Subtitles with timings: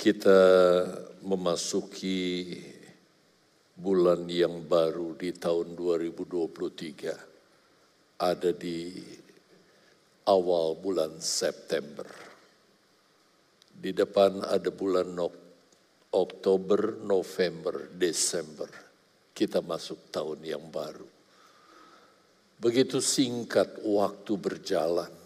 [0.00, 0.40] Kita
[1.28, 2.56] memasuki
[3.76, 8.16] bulan yang baru di tahun 2023.
[8.16, 8.96] Ada di
[10.24, 12.08] awal bulan September.
[13.68, 15.12] Di depan ada bulan
[16.16, 18.72] Oktober, November, Desember.
[19.36, 21.04] Kita masuk tahun yang baru.
[22.56, 25.19] Begitu singkat waktu berjalan.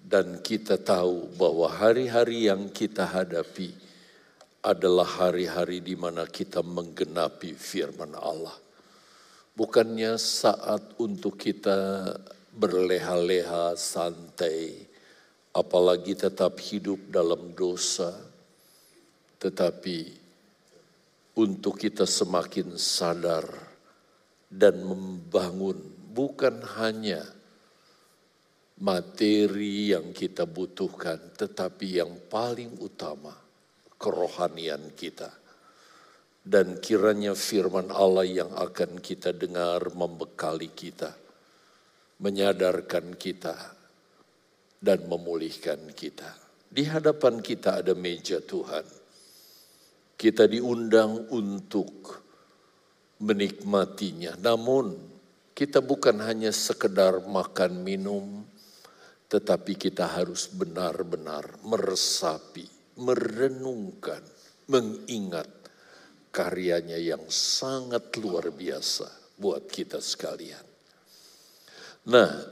[0.00, 3.70] Dan kita tahu bahwa hari-hari yang kita hadapi
[4.60, 8.52] adalah hari-hari di mana kita menggenapi firman Allah.
[9.56, 12.12] Bukannya saat untuk kita
[12.52, 14.84] berleha-leha santai,
[15.56, 18.12] apalagi tetap hidup dalam dosa,
[19.40, 20.12] tetapi
[21.40, 23.48] untuk kita semakin sadar
[24.50, 25.78] dan membangun
[26.12, 27.24] bukan hanya
[28.80, 33.36] materi yang kita butuhkan, tetapi yang paling utama
[34.00, 35.28] kerohanian kita.
[36.40, 41.12] Dan kiranya firman Allah yang akan kita dengar membekali kita,
[42.24, 43.76] menyadarkan kita,
[44.80, 46.32] dan memulihkan kita.
[46.72, 48.88] Di hadapan kita ada meja Tuhan.
[50.16, 52.24] Kita diundang untuk
[53.20, 54.40] menikmatinya.
[54.40, 54.96] Namun
[55.52, 58.48] kita bukan hanya sekedar makan minum,
[59.30, 62.66] tetapi kita harus benar-benar meresapi,
[62.98, 64.18] merenungkan,
[64.66, 65.46] mengingat
[66.34, 69.06] karyanya yang sangat luar biasa
[69.38, 70.66] buat kita sekalian.
[72.10, 72.50] Nah,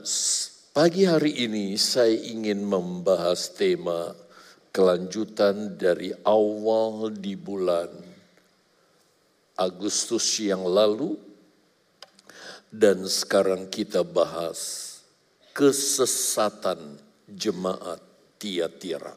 [0.71, 4.15] pagi hari ini saya ingin membahas tema
[4.71, 7.91] kelanjutan dari awal di bulan
[9.59, 11.19] Agustus yang lalu
[12.71, 14.88] dan sekarang kita bahas
[15.59, 16.95] kesesatan
[17.27, 17.99] jemaat
[18.39, 19.11] Tiatira.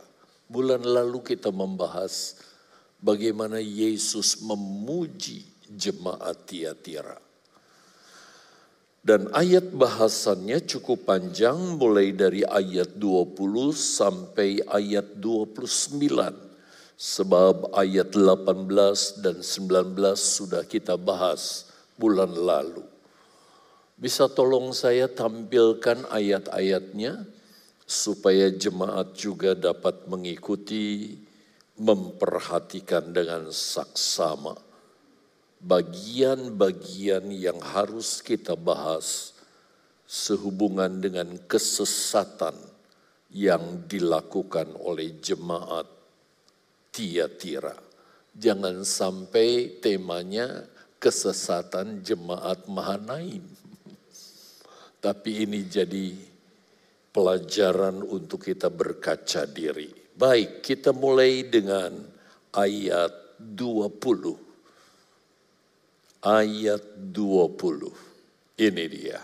[0.50, 2.42] Bulan lalu kita membahas
[2.98, 7.14] bagaimana Yesus memuji jemaat Tiatira.
[9.02, 13.38] Dan ayat bahasannya cukup panjang mulai dari ayat 20
[13.74, 16.50] sampai ayat 29
[17.02, 21.66] Sebab ayat 18 dan 19 sudah kita bahas
[21.98, 22.91] bulan lalu.
[24.02, 27.22] Bisa tolong saya tampilkan ayat-ayatnya
[27.86, 31.14] supaya jemaat juga dapat mengikuti,
[31.78, 34.58] memperhatikan dengan saksama
[35.62, 39.38] bagian-bagian yang harus kita bahas
[40.02, 42.58] sehubungan dengan kesesatan
[43.30, 45.86] yang dilakukan oleh jemaat
[46.92, 47.78] Tiatira.
[48.34, 50.66] Jangan sampai temanya
[50.98, 53.61] kesesatan jemaat Mahanaim.
[55.02, 56.14] Tapi ini jadi
[57.10, 59.90] pelajaran untuk kita berkaca diri.
[60.14, 61.90] Baik, kita mulai dengan
[62.54, 66.22] ayat 20.
[66.22, 68.62] Ayat 20.
[68.62, 69.18] Ini dia.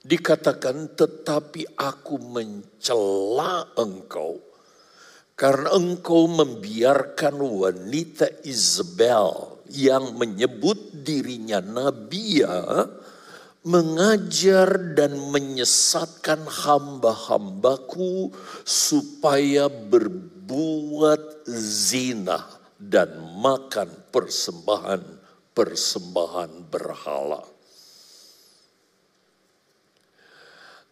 [0.00, 4.40] Dikatakan tetapi aku mencela engkau
[5.36, 12.88] karena engkau membiarkan wanita Isabel yang menyebut dirinya Nabia
[13.60, 18.32] mengajar dan menyesatkan hamba-hambaku
[18.64, 22.40] supaya berbuat zina
[22.80, 27.44] dan makan persembahan-persembahan berhala.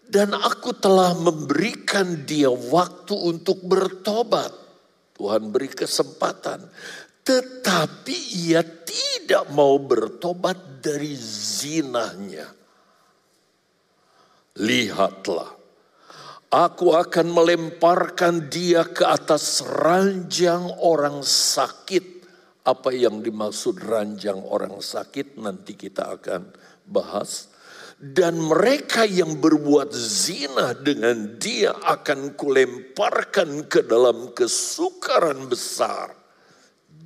[0.08, 4.48] Dan aku telah memberikan dia waktu untuk bertobat.
[5.12, 6.64] Tuhan beri kesempatan.
[7.28, 12.48] Tetapi ia tidak mau bertobat dari zinahnya.
[14.56, 15.52] Lihatlah,
[16.48, 22.24] aku akan melemparkan dia ke atas ranjang orang sakit.
[22.64, 26.48] Apa yang dimaksud ranjang orang sakit nanti kita akan
[26.88, 27.52] bahas
[28.00, 36.17] dan mereka yang berbuat zina dengan dia akan kulemparkan ke dalam kesukaran besar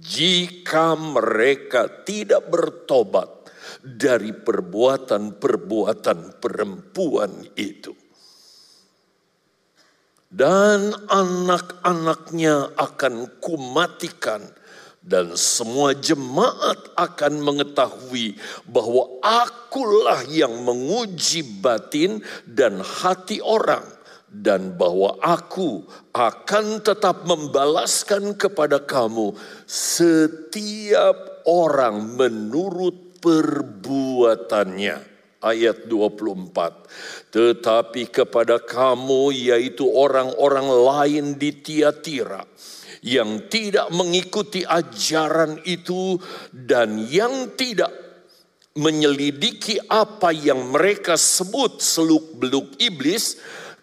[0.02, 3.46] jika mereka tidak bertobat
[3.78, 7.94] dari perbuatan-perbuatan perempuan itu.
[10.32, 14.42] Dan anak-anaknya akan kumatikan
[15.02, 23.84] dan semua jemaat akan mengetahui bahwa akulah yang menguji batin dan hati orang
[24.32, 25.84] dan bahwa aku
[26.16, 29.36] akan tetap membalaskan kepada kamu
[29.68, 35.12] setiap orang menurut perbuatannya.
[35.42, 37.34] ayat 24.
[37.34, 42.46] Tetapi kepada kamu yaitu orang-orang lain di Tiatira
[43.02, 46.14] yang tidak mengikuti ajaran itu
[46.54, 47.90] dan yang tidak
[48.78, 53.36] menyelidiki apa yang mereka sebut seluk-beluk iblis,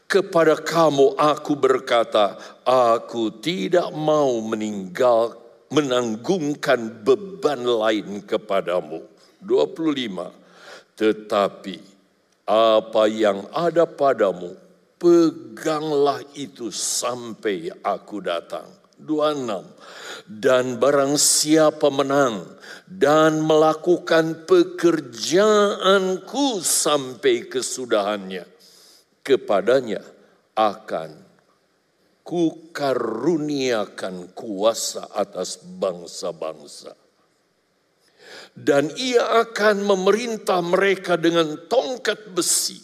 [0.09, 2.33] kepada kamu aku berkata,
[2.65, 5.37] aku tidak mau meninggal
[5.69, 9.05] menanggungkan beban lain kepadamu.
[9.45, 10.33] 25.
[10.97, 11.77] Tetapi
[12.49, 14.57] apa yang ada padamu,
[14.97, 18.65] peganglah itu sampai aku datang.
[18.97, 19.61] 26.
[20.27, 22.43] Dan barang siapa menang
[22.89, 28.43] dan melakukan pekerjaanku sampai kesudahannya,
[29.29, 30.01] kepadanya
[30.57, 31.13] akan
[32.25, 36.97] kukaruniakan kuasa atas bangsa-bangsa
[38.59, 42.81] dan ia akan memerintah mereka dengan tongkat besi.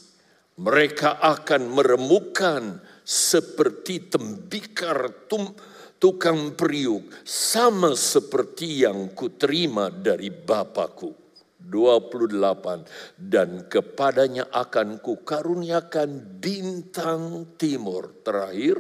[0.56, 5.52] Mereka akan meremukan seperti tembikar tum,
[6.00, 11.25] tukang periuk, sama seperti yang kuterima dari Bapakku.
[11.66, 18.78] 28 dan kepadanya akan kukaruniakan bintang timur terakhir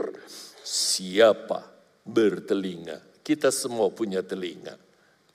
[0.61, 1.65] siapa
[2.05, 4.85] bertelinga kita semua punya telinga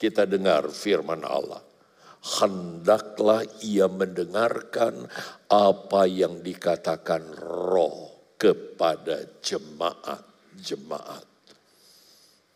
[0.01, 1.61] kita dengar firman Allah.
[2.21, 5.05] Hendaklah ia mendengarkan
[5.45, 11.25] apa yang dikatakan roh kepada jemaat-jemaat.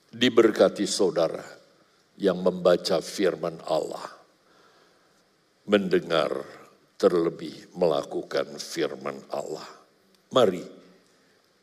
[0.10, 1.46] Diberkati saudara
[2.18, 4.15] yang membaca firman Allah.
[5.66, 6.32] Mendengar
[6.96, 9.66] terlebih melakukan firman Allah.
[10.30, 10.64] Mari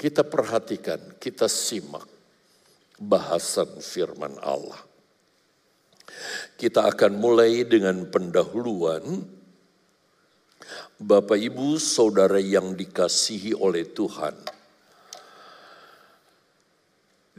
[0.02, 2.10] kita perhatikan, kita simak
[2.98, 4.82] bahasan firman Allah.
[6.58, 9.22] Kita akan mulai dengan pendahuluan
[10.98, 14.34] Bapak Ibu Saudara yang dikasihi oleh Tuhan.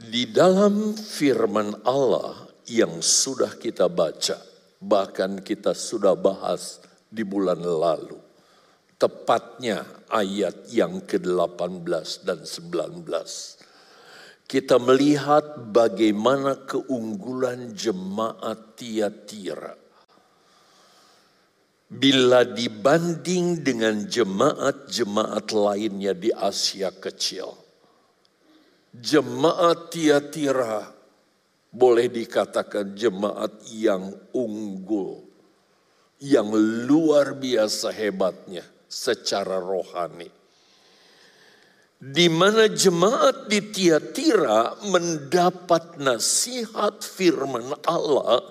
[0.00, 4.53] Di dalam firman Allah yang sudah kita baca,
[4.84, 8.20] bahkan kita sudah bahas di bulan lalu.
[9.00, 9.82] Tepatnya
[10.12, 13.64] ayat yang ke-18 dan 19
[14.44, 19.74] kita melihat bagaimana keunggulan jemaat Tiatira.
[21.90, 27.50] Bila dibanding dengan jemaat-jemaat lainnya di Asia Kecil.
[28.94, 30.93] Jemaat Tiatira
[31.74, 35.26] boleh dikatakan jemaat yang unggul.
[36.22, 36.56] Yang
[36.88, 40.30] luar biasa hebatnya secara rohani
[42.04, 48.44] di mana jemaat di Tiatira mendapat nasihat firman Allah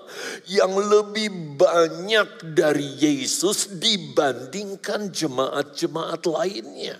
[0.50, 6.98] yang lebih banyak dari Yesus dibandingkan jemaat-jemaat lainnya.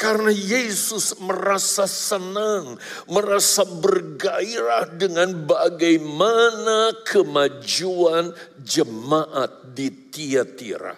[0.00, 8.32] Karena Yesus merasa senang, merasa bergairah dengan bagaimana kemajuan
[8.64, 10.96] jemaat di Tiatira.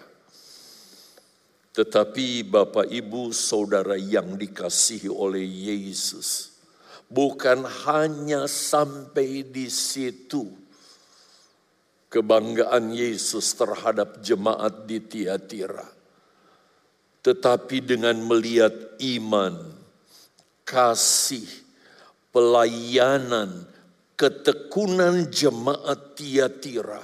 [1.75, 6.55] Tetapi Bapak Ibu Saudara yang dikasihi oleh Yesus,
[7.11, 10.47] bukan hanya sampai di situ
[12.07, 15.92] kebanggaan Yesus terhadap jemaat di Tiatira.
[17.23, 19.55] Tetapi dengan melihat iman,
[20.67, 21.47] kasih,
[22.35, 23.63] pelayanan,
[24.19, 26.99] ketekunan jemaat Tiatira.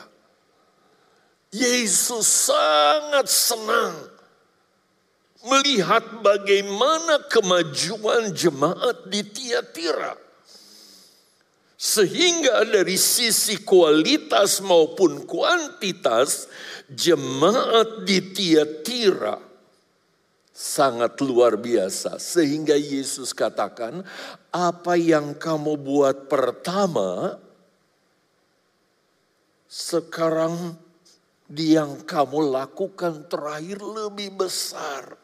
[1.55, 3.95] Yesus sangat senang
[5.47, 10.19] melihat bagaimana kemajuan jemaat di Tiatira.
[11.79, 16.51] Sehingga dari sisi kualitas maupun kuantitas
[16.91, 19.48] jemaat di Tiatira
[20.59, 22.19] sangat luar biasa.
[22.19, 24.03] Sehingga Yesus katakan,
[24.51, 27.39] apa yang kamu buat pertama,
[29.71, 30.75] sekarang
[31.55, 35.15] yang kamu lakukan terakhir lebih besar.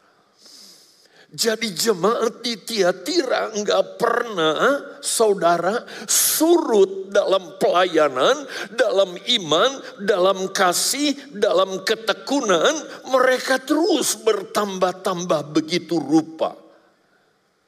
[1.36, 11.84] Jadi jemaat di Tiatira enggak pernah saudara surut dalam pelayanan, dalam iman, dalam kasih, dalam
[11.84, 12.72] ketekunan.
[13.12, 16.56] Mereka terus bertambah-tambah begitu rupa.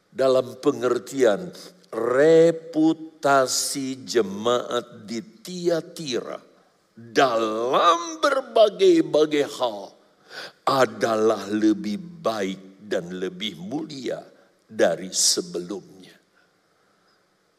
[0.09, 1.53] Dalam pengertian
[1.93, 6.41] reputasi jemaat di Tiatira
[6.97, 9.93] dalam berbagai-bagai hal
[10.65, 14.25] adalah lebih baik dan lebih mulia
[14.65, 16.17] dari sebelumnya.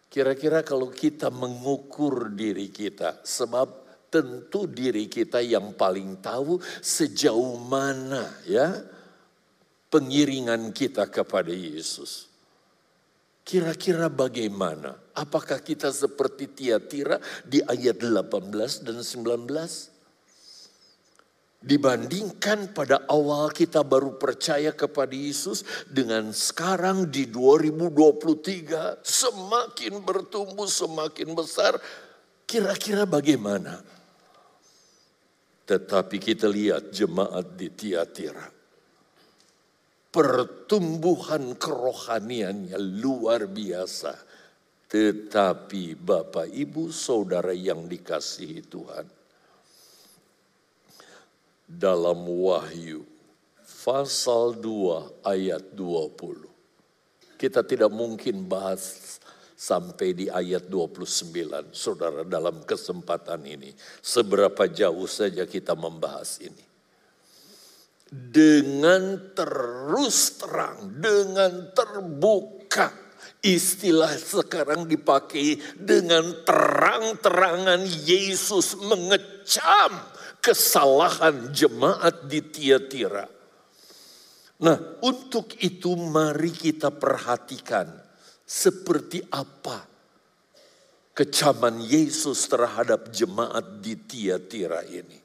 [0.09, 8.25] Kira-kira kalau kita mengukur diri kita, sebab tentu diri kita yang paling tahu sejauh mana
[8.50, 8.74] ya
[9.93, 12.25] pengiringan kita kepada Yesus.
[13.45, 14.93] Kira-kira bagaimana?
[15.13, 19.99] Apakah kita seperti Tiatira di ayat 18 dan 19?
[21.60, 31.36] Dibandingkan pada awal kita baru percaya kepada Yesus dengan sekarang di 2023 semakin bertumbuh semakin
[31.36, 31.75] besar.
[32.48, 33.84] Kira-kira bagaimana?
[35.68, 38.60] Tetapi kita lihat jemaat di Tiatira
[40.10, 44.13] pertumbuhan kerohaniannya luar biasa.
[44.89, 49.18] Tetapi Bapak Ibu Saudara yang dikasihi Tuhan.
[51.69, 53.05] Dalam Wahyu
[53.85, 57.38] pasal 2 ayat 20.
[57.39, 59.17] Kita tidak mungkin bahas
[59.53, 61.71] sampai di ayat 29.
[61.71, 63.71] Saudara dalam kesempatan ini.
[64.01, 66.69] Seberapa jauh saja kita membahas ini
[68.09, 72.89] dengan terus terang, dengan terbuka.
[73.39, 83.27] Istilah sekarang dipakai dengan terang-terangan Yesus mengecam kesalahan jemaat di Tiatira.
[84.60, 87.88] Nah, untuk itu mari kita perhatikan
[88.43, 89.88] seperti apa
[91.15, 95.19] kecaman Yesus terhadap jemaat di Tiatira ini.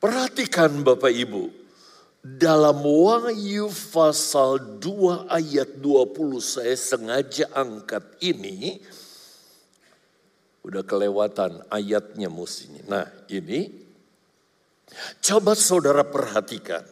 [0.00, 1.44] Perhatikan Bapak Ibu,
[2.20, 8.80] dalam Wahyu pasal 2 ayat 20 saya sengaja angkat ini.
[10.60, 12.84] Udah kelewatan ayatnya musinya.
[12.84, 13.70] Nah ini,
[15.24, 16.84] coba saudara perhatikan.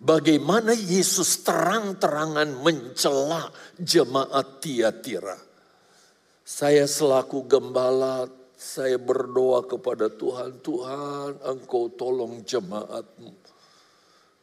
[0.00, 5.36] Bagaimana Yesus terang-terangan mencela jemaat Tiatira.
[6.40, 8.24] Saya selaku gembala
[8.60, 13.32] saya berdoa kepada Tuhan, Tuhan engkau tolong jemaatmu.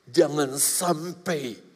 [0.10, 1.67] Jangan sampai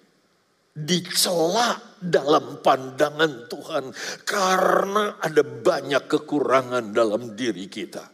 [0.71, 3.85] dicela dalam pandangan Tuhan
[4.23, 8.07] karena ada banyak kekurangan dalam diri kita.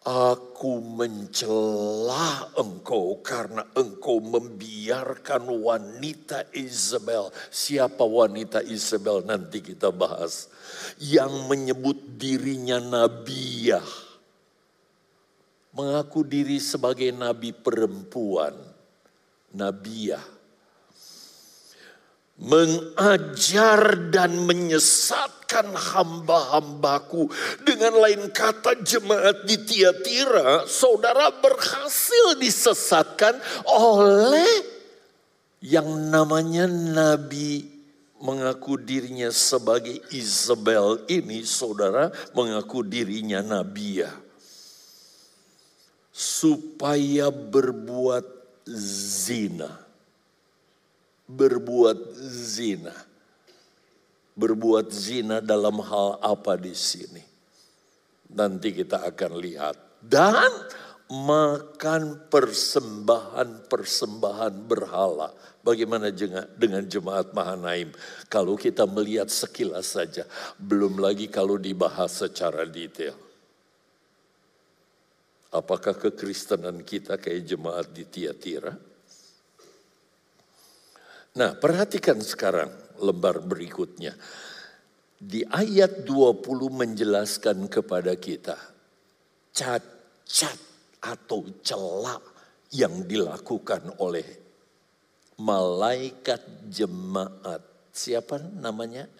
[0.00, 7.28] Aku mencela engkau karena engkau membiarkan wanita Isabel.
[7.52, 10.48] Siapa wanita Isabel nanti kita bahas.
[10.96, 13.84] Yang menyebut dirinya nabiah.
[15.76, 18.69] Mengaku diri sebagai nabi perempuan.
[19.54, 20.40] Nabiah
[22.40, 27.28] mengajar dan menyesatkan hamba-hambaku.
[27.60, 33.36] Dengan lain kata jemaat di Tiatira, saudara berhasil disesatkan
[33.68, 34.48] oleh
[35.60, 37.68] yang namanya Nabi
[38.24, 44.08] mengaku dirinya sebagai Isabel ini, saudara mengaku dirinya Nabiya.
[46.10, 49.88] Supaya berbuat zina
[51.30, 52.90] berbuat zina.
[54.34, 57.22] Berbuat zina dalam hal apa di sini?
[58.34, 59.76] Nanti kita akan lihat.
[60.00, 60.48] Dan
[61.10, 65.34] makan persembahan-persembahan berhala.
[65.60, 66.08] Bagaimana
[66.56, 67.92] dengan jemaat Mahanaim?
[68.32, 70.24] Kalau kita melihat sekilas saja,
[70.56, 73.12] belum lagi kalau dibahas secara detail.
[75.50, 78.70] Apakah kekristenan kita kayak jemaat di Tiatira?
[81.30, 82.70] Nah, perhatikan sekarang
[83.02, 84.14] lembar berikutnya.
[85.20, 88.56] Di ayat 20 menjelaskan kepada kita
[89.50, 90.56] cacat
[91.02, 92.24] atau celak
[92.70, 94.24] yang dilakukan oleh
[95.42, 97.60] malaikat jemaat.
[97.90, 99.10] Siapa namanya?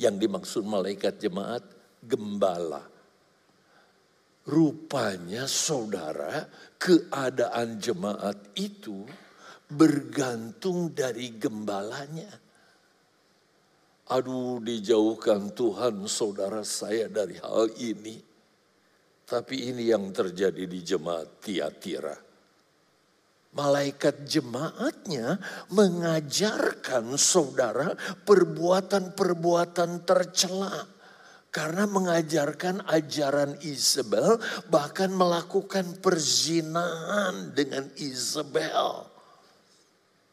[0.00, 1.62] Yang dimaksud malaikat jemaat
[2.00, 2.95] gembala.
[4.46, 6.46] Rupanya saudara,
[6.78, 9.02] keadaan jemaat itu
[9.66, 12.30] bergantung dari gembalanya.
[14.06, 18.22] Aduh dijauhkan Tuhan saudara saya dari hal ini.
[19.26, 22.14] Tapi ini yang terjadi di jemaat Tiatira.
[23.50, 25.42] Malaikat jemaatnya
[25.74, 30.95] mengajarkan saudara perbuatan-perbuatan tercela.
[31.56, 34.36] Karena mengajarkan ajaran Isabel
[34.68, 39.08] bahkan melakukan perzinahan dengan Isabel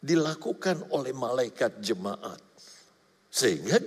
[0.04, 2.44] dilakukan oleh malaikat jemaat.
[3.32, 3.80] Sehingga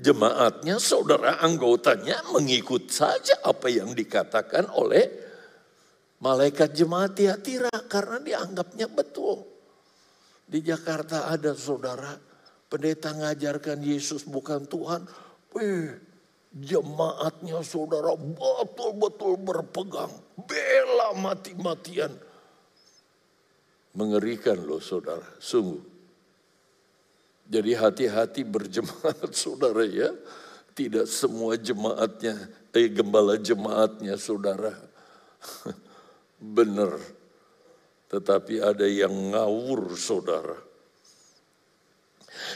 [0.00, 5.04] jemaatnya, saudara anggotanya mengikut saja apa yang dikatakan oleh
[6.24, 9.44] malaikat jemaat Tiatira karena dianggapnya betul.
[10.48, 12.16] Di Jakarta ada saudara
[12.72, 15.25] pendeta ngajarkan Yesus bukan Tuhan.
[15.56, 15.96] Wih,
[16.56, 20.08] Jemaatnya saudara betul-betul berpegang.
[20.40, 22.16] Bela mati-matian.
[23.92, 25.84] Mengerikan loh saudara, sungguh.
[27.52, 30.16] Jadi hati-hati berjemaat saudara ya.
[30.72, 32.36] Tidak semua jemaatnya,
[32.72, 34.72] eh gembala jemaatnya saudara.
[36.56, 36.96] Benar.
[38.08, 40.56] Tetapi ada yang ngawur saudara.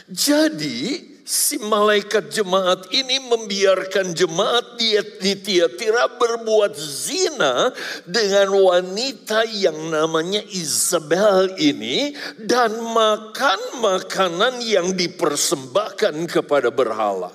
[0.09, 4.97] Jadi si malaikat jemaat ini membiarkan jemaat di,
[5.37, 7.69] Tiatira berbuat zina
[8.07, 17.31] dengan wanita yang namanya Isabel ini dan makan makanan yang dipersembahkan kepada berhala.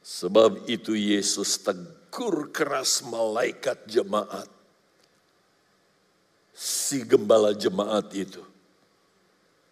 [0.00, 4.48] Sebab itu Yesus tegur keras malaikat jemaat.
[6.56, 8.47] Si gembala jemaat itu.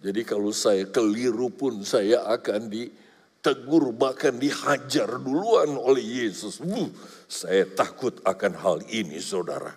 [0.06, 6.62] Jadi kalau saya keliru pun saya akan ditegur bahkan dihajar duluan oleh Yesus.
[6.62, 6.86] Uh,
[7.26, 9.74] saya takut akan hal ini saudara.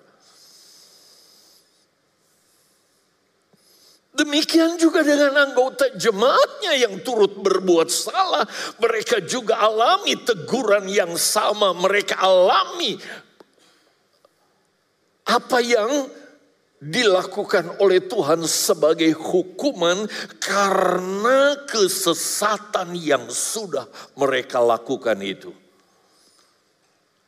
[4.14, 8.46] Demikian juga dengan anggota jemaatnya yang turut berbuat salah.
[8.78, 11.74] Mereka juga alami teguran yang sama.
[11.74, 13.02] Mereka alami
[15.26, 16.19] apa yang
[16.80, 20.08] dilakukan oleh Tuhan sebagai hukuman
[20.40, 23.84] karena kesesatan yang sudah
[24.16, 25.52] mereka lakukan itu.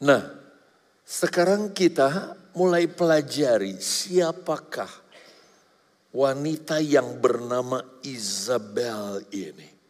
[0.01, 0.23] Nah,
[1.03, 4.89] sekarang kita mulai pelajari siapakah
[6.15, 9.80] wanita yang bernama Isabel ini.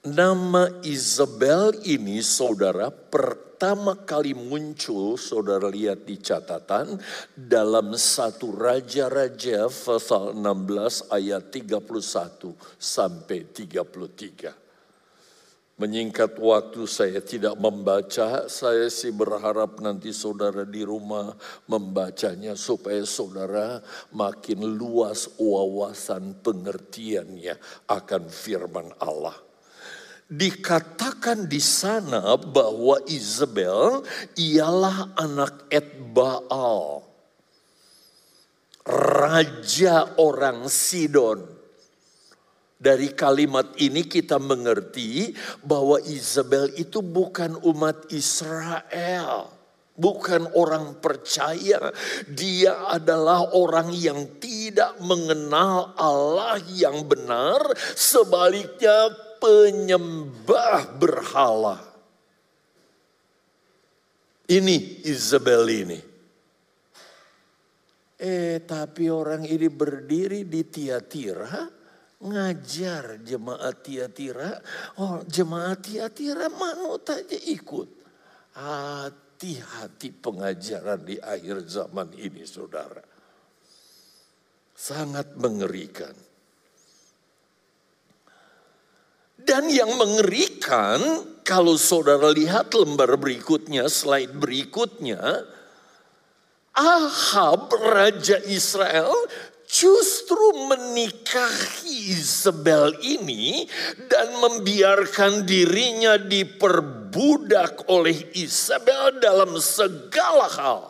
[0.00, 6.96] Nama Isabel ini saudara pertama kali muncul saudara lihat di catatan
[7.36, 11.84] dalam satu Raja-Raja pasal 16 ayat 31
[12.80, 15.76] sampai 33.
[15.76, 21.36] Menyingkat waktu saya tidak membaca, saya sih berharap nanti saudara di rumah
[21.68, 23.84] membacanya supaya saudara
[24.16, 29.49] makin luas wawasan pengertiannya akan firman Allah.
[30.30, 34.06] Dikatakan di sana bahwa Isabel
[34.38, 37.02] ialah anak Etbaal,
[38.86, 41.42] raja orang Sidon
[42.80, 45.34] dari kalimat ini kita mengerti
[45.66, 49.58] bahwa Isabel itu bukan umat Israel.
[50.00, 51.92] Bukan orang percaya,
[52.24, 57.60] dia adalah orang yang tidak mengenal Allah yang benar,
[57.92, 61.80] sebaliknya penyembah berhala.
[64.50, 66.00] Ini Isabel ini.
[68.20, 71.64] Eh, tapi orang ini berdiri di Tiatira,
[72.20, 74.60] ngajar jemaat Tiatira.
[75.00, 77.88] Oh, jemaat Tiatira manut aja ikut.
[78.60, 83.00] Hati-hati pengajaran di akhir zaman ini saudara.
[84.76, 86.29] Sangat mengerikan.
[89.40, 95.18] Dan yang mengerikan kalau saudara lihat lembar berikutnya, slide berikutnya.
[96.76, 99.10] Ahab Raja Israel
[99.66, 103.66] justru menikahi Isabel ini
[104.06, 110.82] dan membiarkan dirinya diperbudak oleh Isabel dalam segala hal,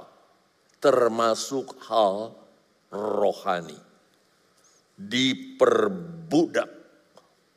[0.81, 2.37] termasuk hal
[2.93, 3.81] rohani.
[5.01, 6.80] Diperbudak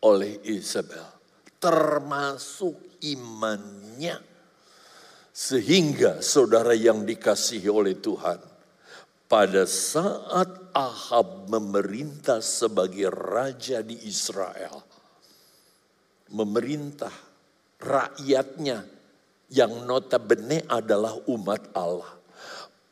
[0.04, 1.08] oleh Isabel,
[1.58, 4.20] termasuk imannya.
[5.34, 8.38] Sehingga saudara yang dikasihi oleh Tuhan,
[9.26, 14.86] pada saat Ahab memerintah sebagai raja di Israel,
[16.30, 17.10] memerintah
[17.82, 18.86] rakyatnya
[19.50, 22.14] yang notabene adalah umat Allah.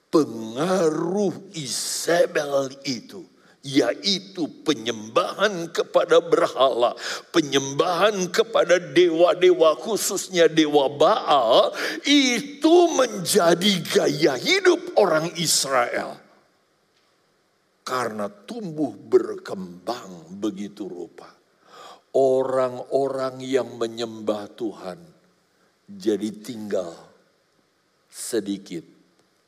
[0.09, 3.23] Pengaruh Isabel itu
[3.61, 6.97] yaitu penyembahan kepada berhala,
[7.29, 11.69] penyembahan kepada dewa-dewa khususnya dewa Baal
[12.01, 16.17] itu menjadi gaya hidup orang Israel
[17.85, 21.29] karena tumbuh berkembang begitu rupa.
[22.11, 24.99] Orang-orang yang menyembah Tuhan
[25.87, 26.91] jadi tinggal
[28.11, 28.83] sedikit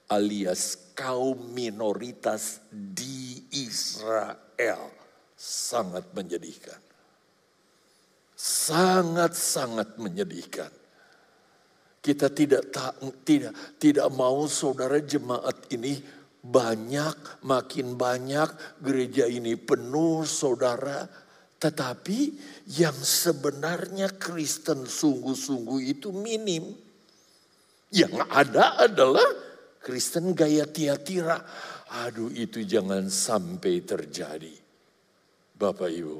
[0.08, 3.23] alias kaum minoritas di
[3.54, 4.90] Israel
[5.38, 6.82] sangat menyedihkan.
[8.34, 10.72] Sangat-sangat menyedihkan.
[12.04, 12.68] Kita tidak
[13.24, 16.04] tidak tidak mau saudara jemaat ini
[16.44, 18.52] banyak, makin banyak
[18.84, 21.08] gereja ini penuh saudara.
[21.56, 22.20] Tetapi
[22.76, 26.76] yang sebenarnya Kristen sungguh-sungguh itu minim.
[27.88, 29.30] Yang ada adalah
[29.80, 31.40] Kristen gaya tiatira.
[31.94, 34.50] Aduh itu jangan sampai terjadi.
[35.54, 36.18] Bapak Ibu.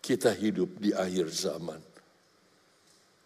[0.00, 1.82] Kita hidup di akhir zaman.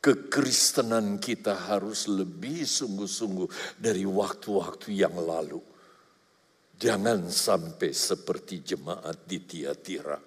[0.03, 5.63] Kekristenan kita harus lebih sungguh-sungguh dari waktu-waktu yang lalu.
[6.75, 10.19] Jangan sampai seperti jemaat di Tiatira.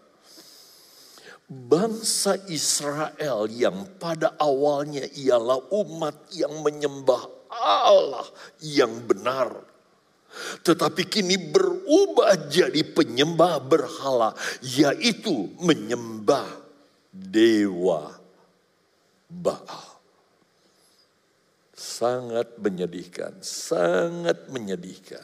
[1.46, 8.28] Bangsa Israel yang pada awalnya ialah umat yang menyembah Allah
[8.60, 9.54] yang benar.
[10.36, 16.48] Tetapi kini berubah jadi penyembah berhala, yaitu menyembah
[17.16, 18.12] dewa
[19.26, 19.96] Baal.
[21.76, 25.24] Sangat menyedihkan, sangat menyedihkan.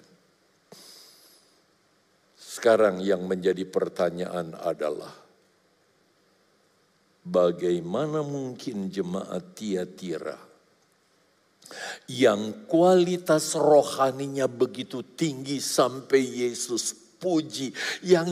[2.36, 5.12] Sekarang yang menjadi pertanyaan adalah,
[7.24, 10.50] bagaimana mungkin jemaat Tiatira
[12.07, 17.69] yang kualitas rohaninya begitu tinggi sampai Yesus puji.
[18.01, 18.27] Yang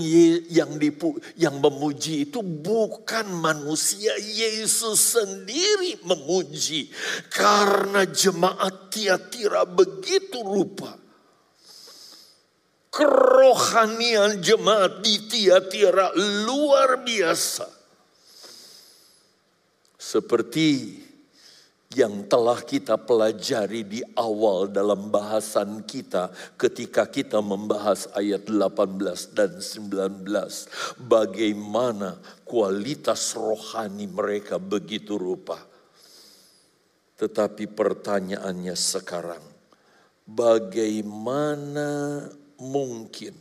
[0.49, 4.17] yang dipu, yang memuji itu bukan manusia.
[4.17, 6.89] Yesus sendiri memuji.
[7.29, 10.97] Karena jemaat Tiatira begitu rupa.
[12.89, 17.69] Kerohanian jemaat di Tiatira luar biasa.
[19.99, 20.97] Seperti
[21.89, 29.57] yang telah kita pelajari di awal dalam bahasan kita ketika kita membahas ayat 18 dan
[29.57, 30.21] 19
[31.01, 35.57] bagaimana kualitas rohani mereka begitu rupa?
[37.17, 39.41] Tetapi pertanyaannya sekarang
[40.29, 42.21] bagaimana
[42.61, 43.33] mungkin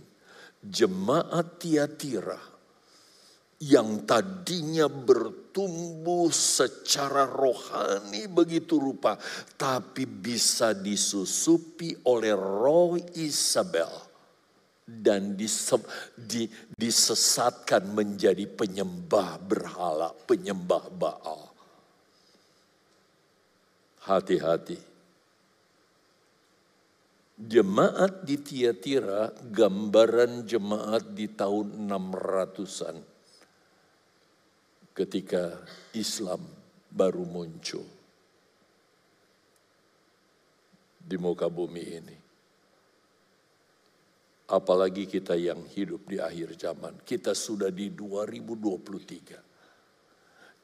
[0.64, 2.57] jemaat Tiatira
[3.58, 9.18] yang tadinya bertumbuh secara rohani begitu rupa,
[9.58, 13.90] tapi bisa disusupi oleh roh Isabel
[14.86, 15.34] dan
[16.78, 21.42] disesatkan menjadi penyembah berhala, penyembah Baal.
[24.06, 24.78] Hati-hati.
[27.38, 33.17] Jemaat di Tiatira gambaran jemaat di tahun 600-an
[34.98, 35.54] ketika
[35.94, 36.42] Islam
[36.90, 37.86] baru muncul
[40.98, 42.18] di muka bumi ini.
[44.48, 46.98] Apalagi kita yang hidup di akhir zaman.
[47.04, 49.47] Kita sudah di 2023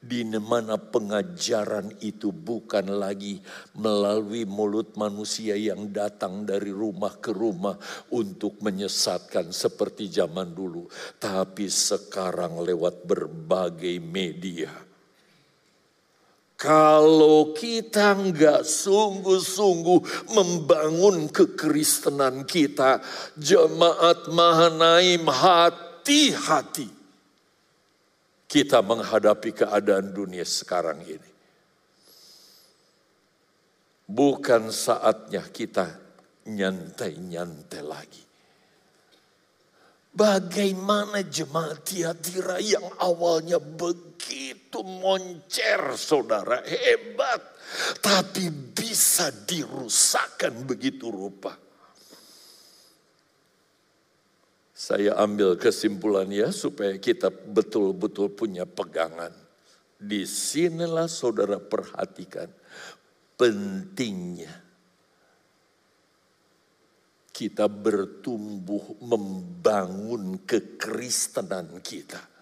[0.05, 3.41] di mana pengajaran itu bukan lagi
[3.81, 7.75] melalui mulut manusia yang datang dari rumah ke rumah
[8.13, 10.85] untuk menyesatkan seperti zaman dulu,
[11.17, 14.71] tapi sekarang lewat berbagai media.
[16.55, 23.03] Kalau kita nggak sungguh-sungguh membangun kekristenan kita,
[23.37, 26.94] jemaat Mahanaim hati-hati
[28.55, 31.31] kita menghadapi keadaan dunia sekarang ini.
[34.07, 35.91] Bukan saatnya kita
[36.47, 38.23] nyantai-nyantai lagi.
[40.15, 47.43] Bagaimana jemaat Tiatira yang awalnya begitu moncer saudara, hebat.
[47.99, 51.64] Tapi bisa dirusakkan begitu rupa.
[54.75, 59.31] Saya ambil kesimpulannya supaya kita betul-betul punya pegangan.
[59.95, 62.51] Di sinilah saudara perhatikan
[63.39, 64.51] pentingnya
[67.35, 72.34] kita bertumbuh membangun kekristenan kita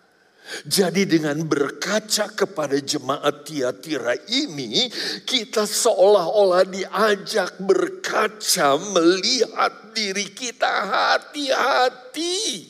[0.66, 4.90] jadi dengan berkaca kepada jemaat Tiatira ini,
[5.24, 12.68] kita seolah-olah diajak berkaca melihat diri kita hati-hati.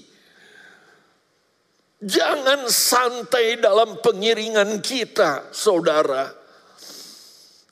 [2.02, 6.28] Jangan santai dalam pengiringan kita, saudara.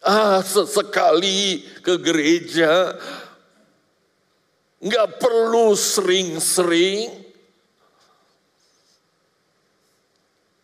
[0.00, 2.96] Ah, sesekali ke gereja,
[4.80, 7.29] nggak perlu sering-sering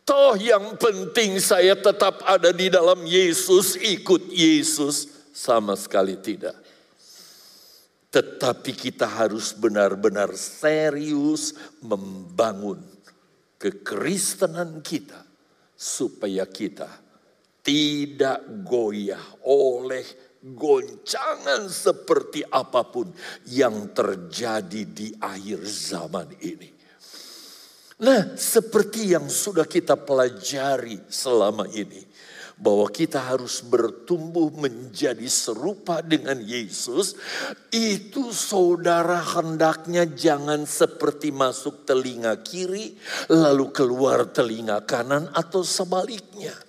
[0.06, 5.10] Toh yang penting saya tetap ada di dalam Yesus, ikut Yesus.
[5.34, 6.54] Sama sekali tidak.
[8.14, 12.78] Tetapi kita harus benar-benar serius membangun
[13.58, 15.26] kekristenan kita.
[15.74, 16.88] Supaya kita
[17.66, 20.06] tidak goyah oleh
[20.40, 23.10] goncangan seperti apa pun
[23.50, 26.75] yang terjadi di akhir zaman ini.
[27.96, 32.04] Nah, seperti yang sudah kita pelajari selama ini,
[32.56, 37.16] bahwa kita harus bertumbuh menjadi serupa dengan Yesus,
[37.72, 42.96] itu saudara hendaknya jangan seperti masuk telinga kiri,
[43.32, 46.65] lalu keluar telinga kanan, atau sebaliknya.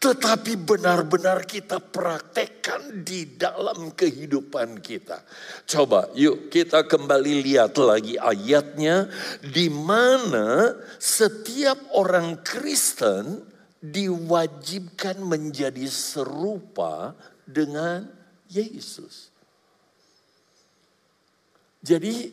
[0.00, 5.20] Tetapi benar-benar kita praktekkan di dalam kehidupan kita.
[5.68, 9.08] Coba yuk kita kembali lihat lagi ayatnya
[9.44, 13.44] di mana setiap orang Kristen
[13.84, 17.12] diwajibkan menjadi serupa
[17.44, 18.08] dengan
[18.48, 19.28] Yesus.
[21.84, 22.32] Jadi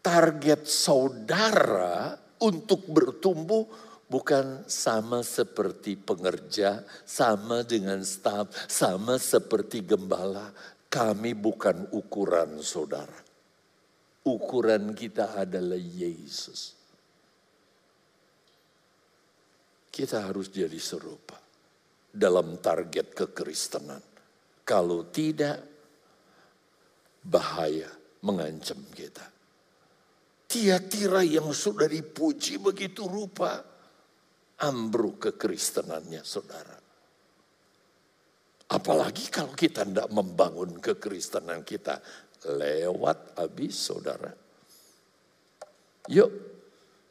[0.00, 3.68] target saudara untuk bertumbuh
[4.12, 10.52] bukan sama seperti pengerja, sama dengan staf, sama seperti gembala.
[10.92, 13.16] Kami bukan ukuran saudara.
[14.28, 16.76] Ukuran kita adalah Yesus.
[19.88, 21.40] Kita harus jadi serupa
[22.12, 24.04] dalam target kekristenan.
[24.68, 25.64] Kalau tidak,
[27.24, 27.88] bahaya
[28.20, 29.24] mengancam kita.
[30.44, 33.71] Tiatira yang sudah dipuji begitu rupa,
[34.62, 36.78] ambruk kekristenannya saudara.
[38.72, 42.00] Apalagi kalau kita tidak membangun kekristenan kita
[42.48, 44.32] lewat habis saudara.
[46.08, 46.30] Yuk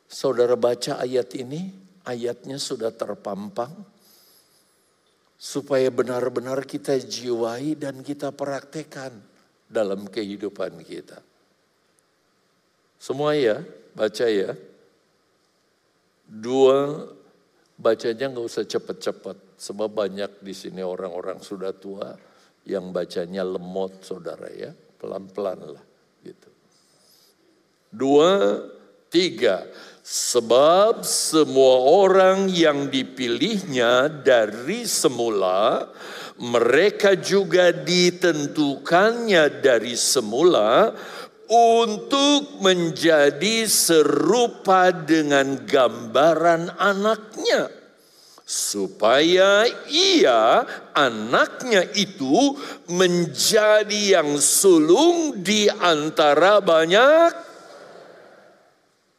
[0.10, 1.72] saudara baca ayat ini,
[2.08, 3.72] ayatnya sudah terpampang.
[5.42, 9.10] Supaya benar-benar kita jiwai dan kita praktekkan
[9.66, 11.18] dalam kehidupan kita.
[13.02, 13.58] Semua ya,
[13.98, 14.54] baca ya.
[16.30, 17.10] Dua
[17.82, 22.14] Bacanya nggak usah cepat-cepat, sebab banyak di sini orang-orang sudah tua
[22.70, 24.70] yang bacanya lemot, saudara ya,
[25.02, 25.86] pelan-pelan lah,
[26.22, 26.50] gitu.
[27.90, 28.62] Dua,
[29.10, 29.66] tiga,
[30.06, 35.90] sebab semua orang yang dipilihnya dari semula,
[36.38, 40.94] mereka juga ditentukannya dari semula
[41.52, 47.68] untuk menjadi serupa dengan gambaran anaknya
[48.48, 50.64] supaya ia
[50.96, 52.56] anaknya itu
[52.88, 57.52] menjadi yang sulung di antara banyak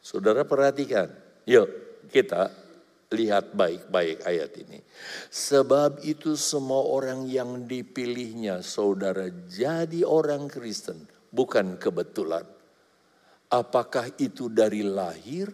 [0.03, 1.09] Saudara perhatikan.
[1.47, 1.65] Yuk,
[2.11, 2.51] kita
[3.15, 4.83] lihat baik-baik ayat ini.
[5.31, 12.45] Sebab itu semua orang yang dipilihnya saudara jadi orang Kristen bukan kebetulan.
[13.49, 15.49] Apakah itu dari lahir?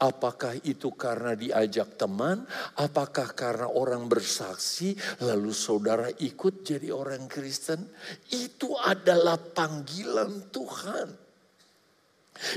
[0.00, 2.42] Apakah itu karena diajak teman?
[2.76, 7.88] Apakah karena orang bersaksi lalu saudara ikut jadi orang Kristen?
[8.32, 11.08] Itu adalah panggilan Tuhan.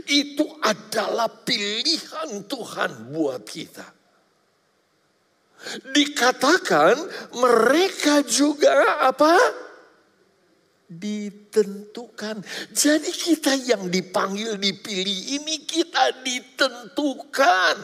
[0.08, 3.88] Itu adalah pilihan Tuhan buat kita.
[5.94, 6.96] Dikatakan
[7.38, 9.38] mereka juga apa?
[10.92, 12.44] Ditentukan.
[12.76, 17.76] Jadi kita yang dipanggil, dipilih ini kita ditentukan.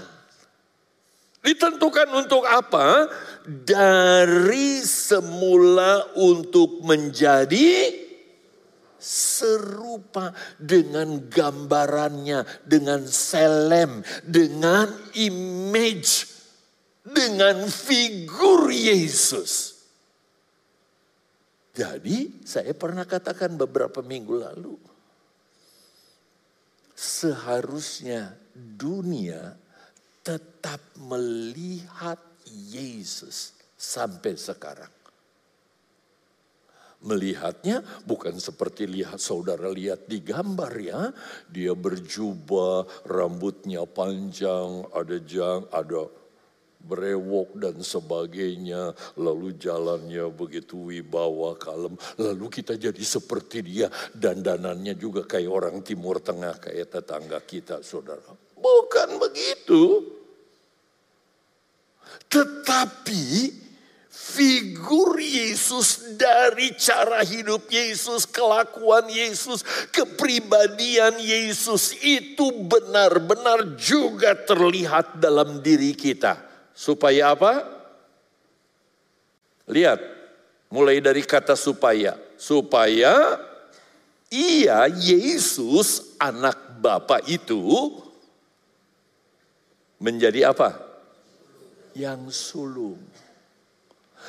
[1.40, 3.08] Ditentukan untuk apa?
[3.48, 8.04] Dari semula untuk menjadi
[9.00, 16.28] serupa dengan gambarannya, dengan selem, dengan image,
[17.08, 19.77] dengan figur Yesus.
[21.78, 24.74] Jadi saya pernah katakan beberapa minggu lalu.
[26.98, 29.54] Seharusnya dunia
[30.26, 32.18] tetap melihat
[32.50, 34.90] Yesus sampai sekarang.
[37.06, 41.14] Melihatnya bukan seperti lihat saudara lihat di gambar ya.
[41.46, 46.10] Dia berjubah, rambutnya panjang, ada jang, ada
[46.88, 48.96] berewok dan sebagainya.
[49.20, 52.00] Lalu jalannya begitu wibawa kalem.
[52.16, 53.92] Lalu kita jadi seperti dia.
[54.16, 58.32] Dan danannya juga kayak orang timur tengah kayak tetangga kita saudara.
[58.56, 60.16] Bukan begitu.
[62.32, 63.24] Tetapi
[64.38, 75.64] figur Yesus dari cara hidup Yesus, kelakuan Yesus, kepribadian Yesus itu benar-benar juga terlihat dalam
[75.64, 76.47] diri kita.
[76.78, 77.66] Supaya apa?
[79.66, 79.98] Lihat,
[80.70, 82.14] mulai dari kata supaya.
[82.38, 83.42] Supaya
[84.30, 87.98] ia Yesus anak Bapa itu
[89.98, 90.78] menjadi apa?
[91.98, 93.02] Yang sulung.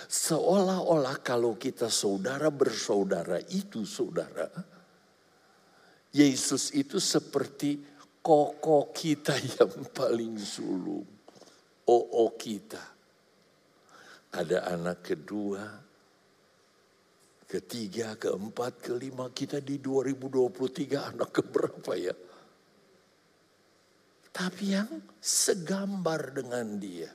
[0.09, 4.49] Seolah-olah kalau kita saudara bersaudara itu saudara.
[6.17, 7.77] Yesus itu seperti
[8.25, 11.18] koko kita yang paling sulung.
[11.89, 12.85] OO kita.
[14.29, 15.65] Ada anak kedua,
[17.49, 19.33] ketiga, keempat, kelima.
[19.33, 22.13] Kita di 2023 anak keberapa ya?
[24.29, 27.11] Tapi yang segambar dengan dia.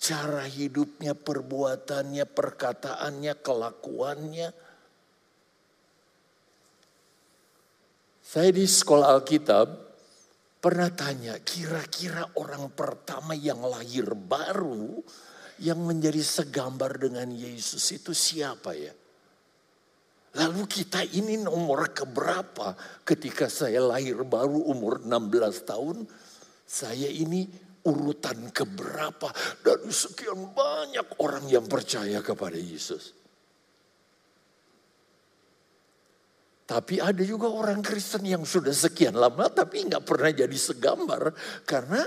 [0.00, 4.48] Cara hidupnya, perbuatannya, perkataannya, kelakuannya
[8.26, 9.85] Saya di sekolah Alkitab
[10.60, 15.00] pernah tanya, kira-kira orang pertama yang lahir baru
[15.62, 18.92] yang menjadi segambar dengan Yesus itu siapa ya?
[20.36, 22.76] Lalu kita ini nomor keberapa
[23.08, 26.04] ketika saya lahir baru umur 16 tahun.
[26.66, 27.46] Saya ini
[27.86, 29.32] urutan keberapa
[29.64, 33.25] dari sekian banyak orang yang percaya kepada Yesus.
[36.66, 41.30] Tapi ada juga orang Kristen yang sudah sekian lama tapi nggak pernah jadi segambar
[41.62, 42.02] karena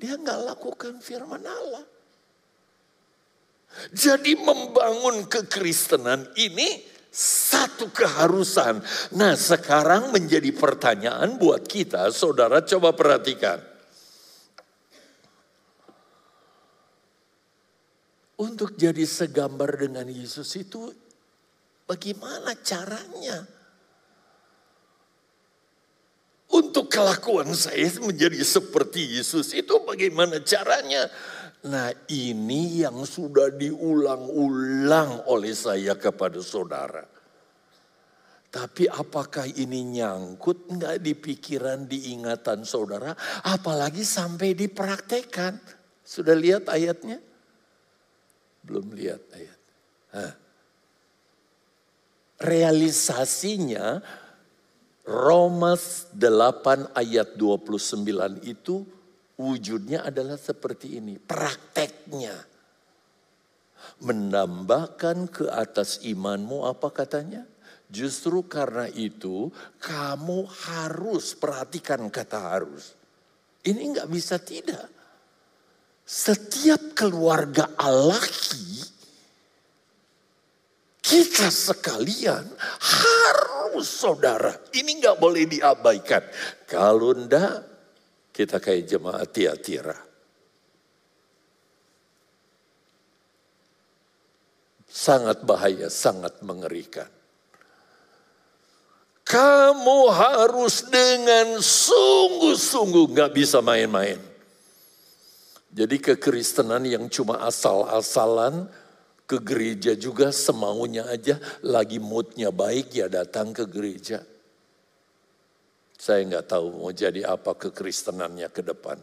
[0.00, 1.84] dia nggak lakukan firman Allah.
[3.92, 8.80] Jadi membangun kekristenan ini satu keharusan.
[9.12, 13.60] Nah sekarang menjadi pertanyaan buat kita, saudara coba perhatikan.
[18.40, 20.90] Untuk jadi segambar dengan Yesus itu
[21.86, 23.46] bagaimana caranya?
[26.52, 31.08] Untuk kelakuan saya menjadi seperti Yesus itu bagaimana caranya?
[31.64, 37.08] Nah ini yang sudah diulang-ulang oleh saya kepada saudara.
[38.52, 43.16] Tapi apakah ini nyangkut nggak di pikiran, di ingatan saudara?
[43.48, 45.56] Apalagi sampai dipraktekan.
[46.04, 47.16] Sudah lihat ayatnya?
[48.60, 49.58] Belum lihat ayat.
[50.12, 50.32] Hah.
[52.42, 54.04] Realisasinya
[55.02, 58.86] Roma 8 ayat 29 itu
[59.34, 61.18] wujudnya adalah seperti ini.
[61.18, 62.38] Prakteknya.
[63.98, 67.42] Menambahkan ke atas imanmu apa katanya?
[67.90, 69.50] Justru karena itu
[69.82, 72.94] kamu harus perhatikan kata harus.
[73.66, 74.86] Ini nggak bisa tidak.
[76.06, 78.91] Setiap keluarga alaki
[81.02, 82.46] kita sekalian
[82.78, 84.54] harus saudara.
[84.70, 86.22] Ini nggak boleh diabaikan.
[86.70, 87.66] Kalau enggak,
[88.30, 89.98] kita kayak jemaat Tiatira.
[94.86, 97.10] Sangat bahaya, sangat mengerikan.
[99.26, 104.20] Kamu harus dengan sungguh-sungguh nggak bisa main-main.
[105.72, 108.68] Jadi kekristenan yang cuma asal-asalan,
[109.32, 114.20] ke gereja juga semaunya aja, lagi moodnya baik ya datang ke gereja.
[115.96, 119.00] Saya nggak tahu mau jadi apa kekristenannya ke depan.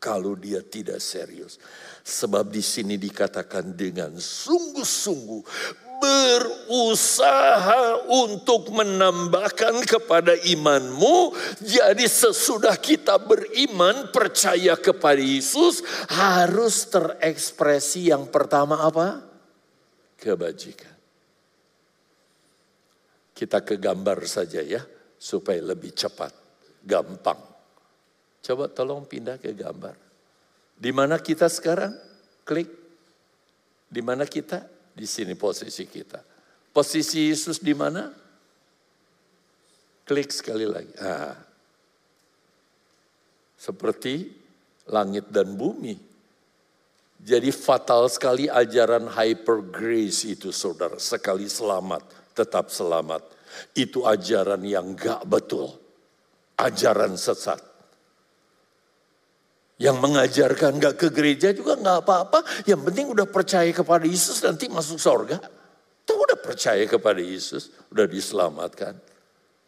[0.00, 1.60] Kalau dia tidak serius.
[2.06, 5.42] Sebab di sini dikatakan dengan sungguh-sungguh
[5.96, 11.34] berusaha untuk menambahkan kepada imanmu.
[11.64, 19.35] Jadi sesudah kita beriman, percaya kepada Yesus, harus terekspresi yang pertama apa?
[20.16, 20.96] Kebajikan.
[23.36, 24.80] Kita ke gambar saja ya,
[25.20, 26.32] supaya lebih cepat,
[26.80, 27.40] gampang.
[28.40, 29.96] Coba tolong pindah ke gambar.
[30.76, 31.92] Di mana kita sekarang?
[32.44, 32.68] Klik.
[33.88, 34.64] Di mana kita?
[34.96, 36.20] Di sini posisi kita.
[36.72, 38.12] Posisi Yesus di mana?
[40.06, 40.94] Klik sekali lagi.
[41.02, 41.36] Ah.
[43.56, 44.30] Seperti
[44.86, 46.05] langit dan bumi
[47.26, 50.94] jadi fatal sekali ajaran hyper grace itu saudara.
[50.94, 52.06] Sekali selamat,
[52.38, 53.26] tetap selamat.
[53.74, 55.74] Itu ajaran yang gak betul.
[56.54, 57.58] Ajaran sesat.
[59.82, 62.46] Yang mengajarkan gak ke gereja juga gak apa-apa.
[62.62, 65.42] Yang penting udah percaya kepada Yesus nanti masuk surga.
[66.06, 68.94] Tuh udah percaya kepada Yesus, udah diselamatkan.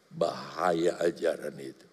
[0.06, 1.87] Bahaya ajaran itu.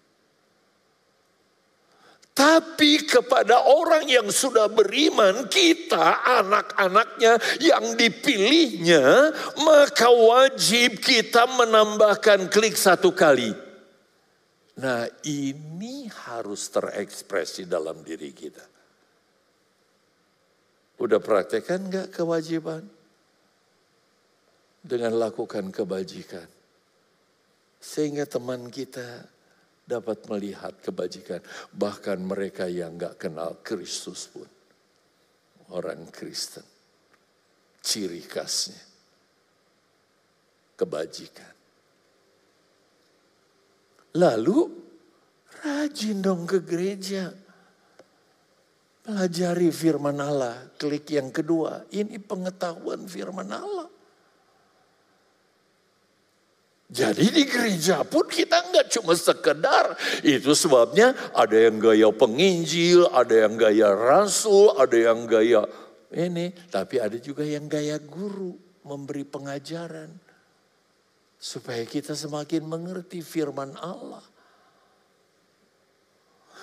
[2.36, 9.32] Tapi kepada orang yang sudah beriman, kita anak-anaknya yang dipilihnya,
[9.64, 13.56] maka wajib kita menambahkan klik satu kali.
[14.76, 18.64] Nah ini harus terekspresi dalam diri kita.
[21.00, 22.84] Udah praktekkan gak kewajiban?
[24.84, 26.44] Dengan lakukan kebajikan.
[27.80, 29.24] Sehingga teman kita
[29.86, 31.40] dapat melihat kebajikan.
[31.70, 34.50] Bahkan mereka yang gak kenal Kristus pun.
[35.72, 36.66] Orang Kristen.
[37.80, 38.82] Ciri khasnya.
[40.76, 41.54] Kebajikan.
[44.18, 44.86] Lalu
[45.64, 47.32] Rajin dong ke gereja.
[49.06, 50.74] Pelajari firman Allah.
[50.76, 53.88] Klik yang kedua, ini pengetahuan firman Allah.
[56.86, 59.98] Jadi di gereja pun kita nggak cuma sekedar.
[60.22, 65.66] Itu sebabnya ada yang gaya penginjil, ada yang gaya rasul, ada yang gaya
[66.14, 68.54] ini, tapi ada juga yang gaya guru
[68.86, 70.14] memberi pengajaran.
[71.36, 74.22] Supaya kita semakin mengerti firman Allah.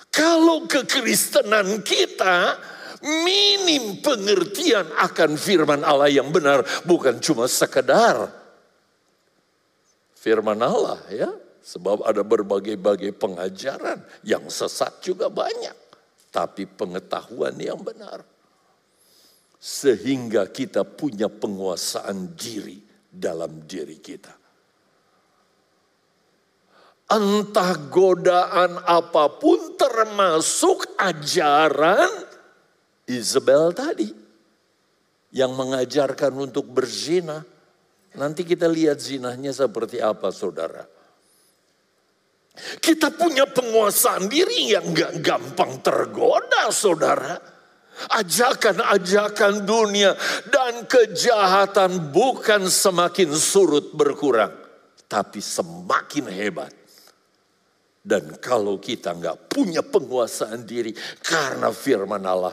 [0.08, 2.56] Kalau kekristenan kita
[3.04, 8.43] minim pengertian akan firman Allah yang benar, bukan cuma sekedar
[10.24, 11.28] firman Allah ya.
[11.64, 15.76] Sebab ada berbagai-bagai pengajaran yang sesat juga banyak.
[16.32, 18.24] Tapi pengetahuan yang benar.
[19.56, 24.32] Sehingga kita punya penguasaan diri dalam diri kita.
[27.08, 32.12] Entah godaan apa pun termasuk ajaran
[33.08, 34.08] Isabel tadi.
[35.32, 37.40] Yang mengajarkan untuk berzina
[38.14, 40.86] Nanti kita lihat zinahnya seperti apa saudara.
[42.78, 47.34] Kita punya penguasaan diri yang gak gampang tergoda saudara.
[47.94, 50.18] Ajakan-ajakan dunia
[50.50, 54.50] dan kejahatan bukan semakin surut berkurang.
[55.06, 56.74] Tapi semakin hebat.
[58.04, 60.92] Dan kalau kita nggak punya penguasaan diri
[61.24, 62.52] karena firman Allah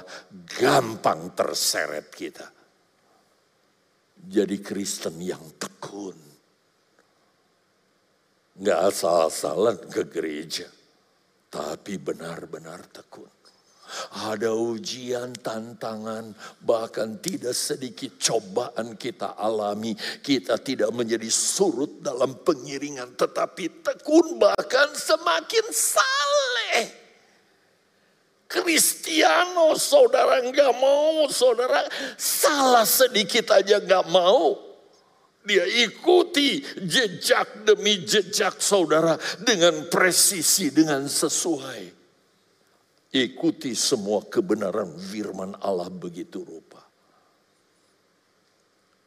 [0.55, 2.61] gampang terseret kita
[4.28, 6.18] jadi Kristen yang tekun.
[8.62, 10.70] Nggak asal-asalan ke gereja,
[11.50, 13.32] tapi benar-benar tekun.
[14.24, 16.32] Ada ujian, tantangan,
[16.64, 19.92] bahkan tidak sedikit cobaan kita alami.
[20.24, 27.01] Kita tidak menjadi surut dalam pengiringan, tetapi tekun bahkan semakin saleh.
[28.52, 31.88] Kristiano saudara nggak mau, saudara
[32.20, 34.60] salah sedikit aja nggak mau.
[35.47, 42.04] Dia ikuti jejak demi jejak saudara dengan presisi, dengan sesuai.
[43.16, 46.84] Ikuti semua kebenaran firman Allah begitu rupa.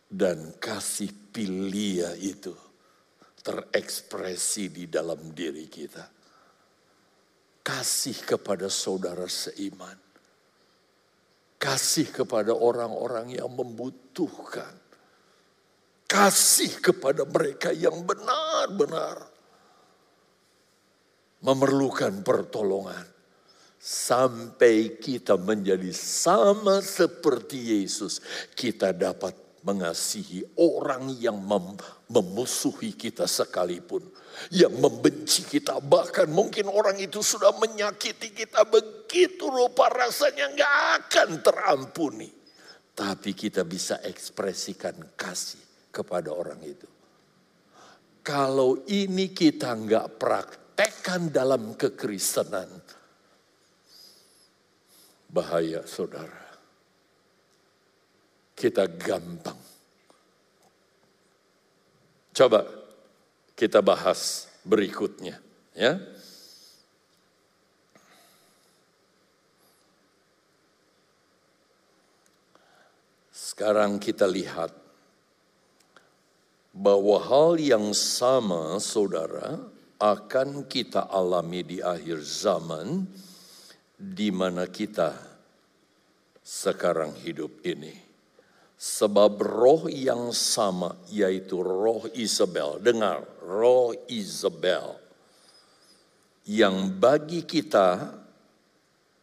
[0.09, 2.57] Dan kasih pilia itu
[3.45, 6.14] terekspresi di dalam diri kita
[7.65, 9.97] kasih kepada saudara seiman.
[11.57, 14.77] Kasih kepada orang-orang yang membutuhkan.
[16.05, 19.33] Kasih kepada mereka yang benar-benar
[21.41, 23.09] memerlukan pertolongan.
[23.81, 28.21] Sampai kita menjadi sama seperti Yesus.
[28.53, 29.33] Kita dapat
[29.65, 31.77] mengasihi orang yang mem
[32.12, 34.05] memusuhi kita sekalipun
[34.55, 35.78] yang membenci kita.
[35.80, 42.30] Bahkan mungkin orang itu sudah menyakiti kita begitu rupa rasanya nggak akan terampuni.
[42.95, 46.87] Tapi kita bisa ekspresikan kasih kepada orang itu.
[48.24, 52.70] Kalau ini kita nggak praktekkan dalam kekristenan,
[55.28, 56.47] bahaya saudara.
[58.55, 59.59] Kita gampang.
[62.35, 62.66] Coba
[63.55, 65.38] kita bahas berikutnya
[65.74, 65.98] ya.
[73.34, 74.74] Sekarang kita lihat
[76.74, 79.62] bahwa hal yang sama saudara
[80.02, 83.07] akan kita alami di akhir zaman
[83.94, 85.14] di mana kita
[86.42, 87.94] sekarang hidup ini.
[88.85, 92.76] Sebab roh yang sama yaitu roh Isabel.
[92.85, 95.01] Dengar, roh Isabel.
[96.45, 98.12] Yang bagi kita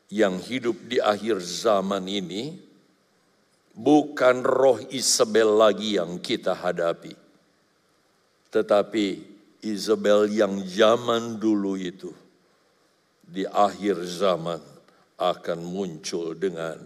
[0.10, 2.58] yang hidup di akhir zaman ini
[3.78, 7.14] bukan roh Isabel lagi yang kita hadapi.
[8.50, 9.06] Tetapi
[9.62, 12.10] Isabel yang zaman dulu itu
[13.22, 14.58] di akhir zaman
[15.22, 16.82] akan muncul dengan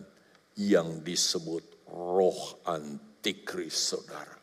[0.60, 4.36] yang disebut roh antikris saudara.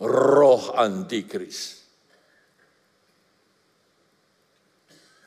[0.00, 1.84] Roh antikris.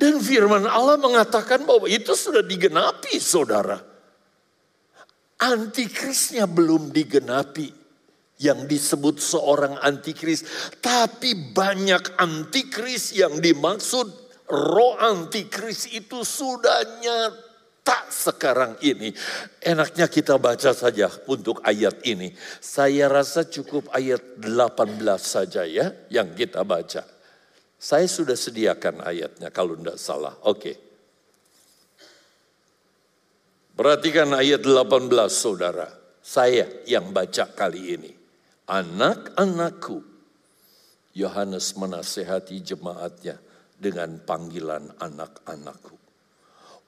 [0.01, 3.77] Dan firman Allah mengatakan bahwa itu sudah digenapi saudara.
[5.37, 7.77] Antikrisnya belum digenapi.
[8.41, 10.41] Yang disebut seorang antikris.
[10.81, 14.09] Tapi banyak antikris yang dimaksud
[14.49, 17.50] roh antikris itu sudah nyata
[17.81, 19.13] tak sekarang ini.
[19.61, 22.33] Enaknya kita baca saja untuk ayat ini.
[22.61, 27.03] Saya rasa cukup ayat 18 saja ya yang kita baca.
[27.81, 30.37] Saya sudah sediakan ayatnya kalau tidak salah.
[30.45, 30.77] Oke.
[33.73, 35.89] Perhatikan ayat 18 saudara.
[36.21, 38.13] Saya yang baca kali ini.
[38.69, 40.05] Anak-anakku.
[41.17, 43.41] Yohanes menasehati jemaatnya
[43.81, 46.00] dengan panggilan anak-anakku.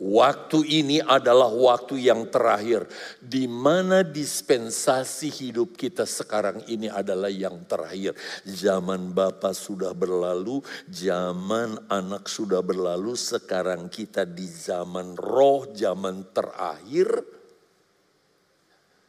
[0.02, 2.89] Waktu ini adalah waktu yang terakhir,
[3.22, 8.18] di mana dispensasi hidup kita sekarang ini adalah yang terakhir.
[8.44, 10.60] Zaman Bapa sudah berlalu,
[10.91, 17.08] zaman anak sudah berlalu, sekarang kita di zaman roh, zaman terakhir,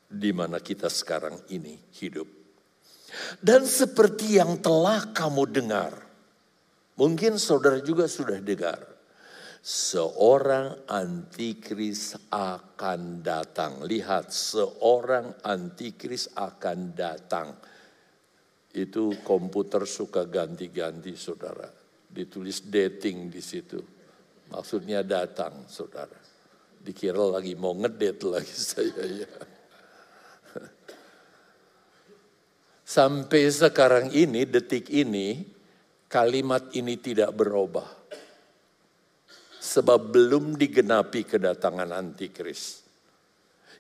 [0.07, 2.29] di mana kita sekarang ini hidup.
[3.43, 5.97] Dan seperti yang telah kamu dengar,
[6.95, 8.94] mungkin saudara juga sudah dengar
[9.65, 13.81] seorang antikris akan datang.
[13.89, 17.57] Lihat, seorang antikris akan datang.
[18.77, 21.65] Itu komputer suka ganti-ganti, saudara.
[22.05, 23.81] Ditulis dating di situ.
[24.53, 26.21] Maksudnya datang, saudara.
[26.85, 29.33] Dikira lagi mau ngedet lagi saya ya.
[32.85, 35.41] Sampai sekarang ini, detik ini,
[36.05, 38.04] kalimat ini tidak berubah
[39.65, 42.85] sebab belum digenapi kedatangan antikris.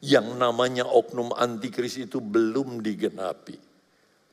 [0.01, 3.61] Yang namanya oknum antikris itu belum digenapi.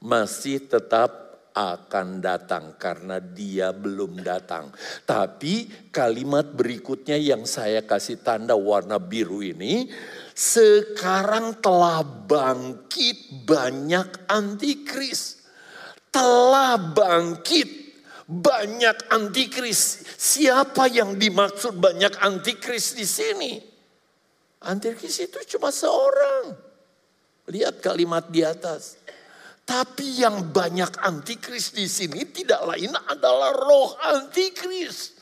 [0.07, 4.71] Masih tetap akan datang karena dia belum datang.
[5.03, 9.91] Tapi kalimat berikutnya yang saya kasih tanda warna biru ini,
[10.31, 15.43] sekarang telah bangkit banyak antikris.
[16.11, 17.80] Telah bangkit
[18.27, 20.03] banyak antikris.
[20.17, 23.53] Siapa yang dimaksud banyak antikris di sini?
[24.65, 26.53] Antikris itu cuma seorang.
[27.49, 29.01] Lihat kalimat di atas.
[29.65, 35.20] Tapi yang banyak antikris di sini tidak lain adalah roh antikris.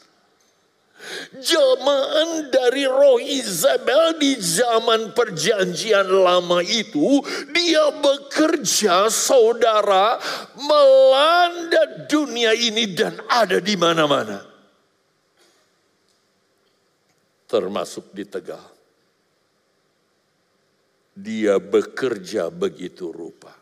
[1.35, 10.19] Jelmaan dari roh Isabel di zaman perjanjian lama itu, dia bekerja saudara
[10.59, 14.43] melanda dunia ini dan ada di mana-mana.
[17.49, 18.63] Termasuk di Tegal.
[21.19, 23.58] Dia bekerja begitu rupa.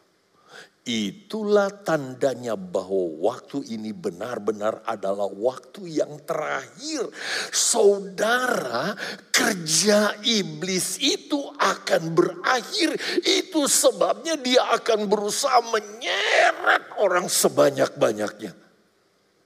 [0.88, 7.12] Itulah tandanya bahwa waktu ini benar-benar adalah waktu yang terakhir.
[7.52, 8.96] Saudara,
[9.36, 12.96] kerja iblis itu akan berakhir.
[13.20, 18.56] Itu sebabnya dia akan berusaha menyeret orang sebanyak-banyaknya.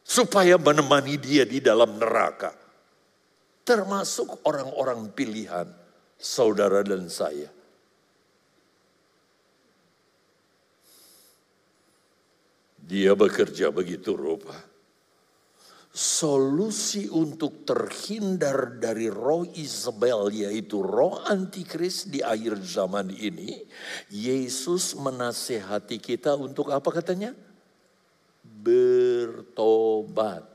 [0.06, 2.54] Supaya menemani dia di dalam neraka.
[3.66, 5.66] Termasuk orang-orang pilihan
[6.22, 7.61] saudara dan saya
[12.82, 14.58] Dia bekerja begitu rupa.
[15.92, 23.60] Solusi untuk terhindar dari roh Isabel yaitu roh antikris di akhir zaman ini.
[24.08, 27.36] Yesus menasehati kita untuk apa katanya?
[28.64, 30.48] Bertobat.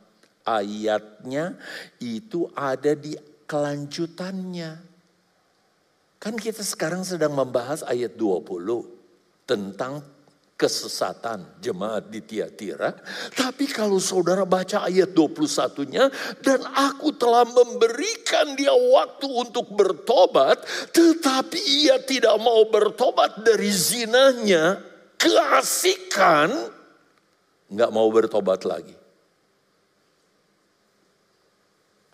[0.47, 1.59] Ayatnya
[2.01, 3.13] itu ada di
[3.45, 4.81] kelanjutannya.
[6.17, 8.89] Kan kita sekarang sedang membahas ayat 20
[9.45, 10.01] tentang
[10.57, 12.97] kesesatan jemaat di Tiatira.
[13.37, 16.09] Tapi kalau saudara baca ayat 21-nya,
[16.41, 20.65] dan aku telah memberikan dia waktu untuk bertobat,
[20.97, 24.81] tetapi ia tidak mau bertobat dari zinanya,
[25.21, 26.73] keasikan,
[27.69, 28.97] nggak mau bertobat lagi.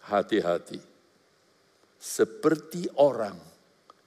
[0.03, 0.83] Hati-hati.
[2.03, 3.39] Seperti orang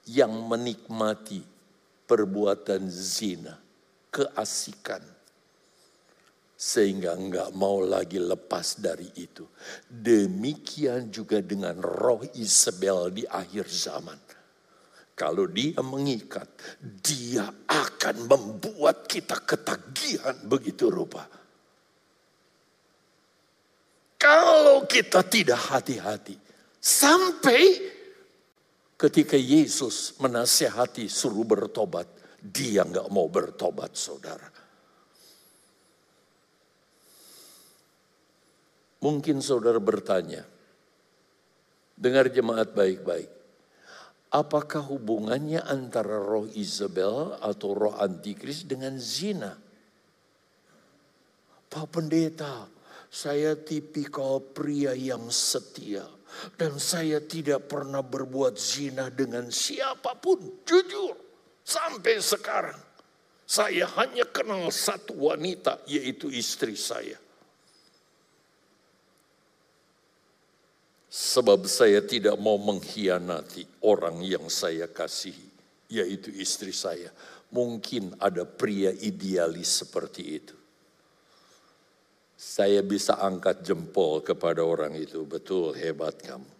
[0.04, 1.40] yang menikmati
[2.04, 3.65] perbuatan zina
[4.16, 5.04] keasikan.
[6.56, 9.44] Sehingga enggak mau lagi lepas dari itu.
[9.92, 14.16] Demikian juga dengan roh Isabel di akhir zaman.
[15.12, 16.48] Kalau dia mengikat,
[16.80, 21.28] dia akan membuat kita ketagihan begitu rupa.
[24.16, 26.36] Kalau kita tidak hati-hati,
[26.80, 27.92] sampai
[28.96, 32.08] ketika Yesus menasehati suruh bertobat,
[32.46, 34.48] dia nggak mau bertobat saudara.
[39.02, 40.42] Mungkin saudara bertanya,
[41.94, 43.30] dengar jemaat baik-baik.
[44.34, 49.54] Apakah hubungannya antara roh Isabel atau roh antikris dengan zina?
[51.70, 52.66] Pak Pendeta,
[53.06, 56.04] saya tipikal pria yang setia.
[56.52, 61.25] Dan saya tidak pernah berbuat zina dengan siapa pun, jujur.
[61.66, 62.78] Sampai sekarang
[63.42, 67.18] saya hanya kenal satu wanita yaitu istri saya.
[71.10, 75.50] Sebab saya tidak mau mengkhianati orang yang saya kasihi,
[75.90, 77.10] yaitu istri saya.
[77.50, 80.54] Mungkin ada pria idealis seperti itu.
[82.36, 86.52] Saya bisa angkat jempol kepada orang itu, betul hebat kamu.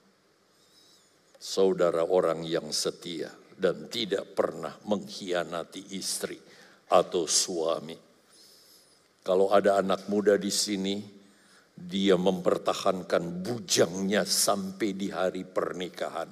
[1.37, 6.37] Saudara orang yang setia dan tidak pernah mengkhianati istri
[6.93, 7.97] atau suami.
[9.25, 11.03] Kalau ada anak muda di sini,
[11.75, 16.31] dia mempertahankan bujangnya sampai di hari pernikahan.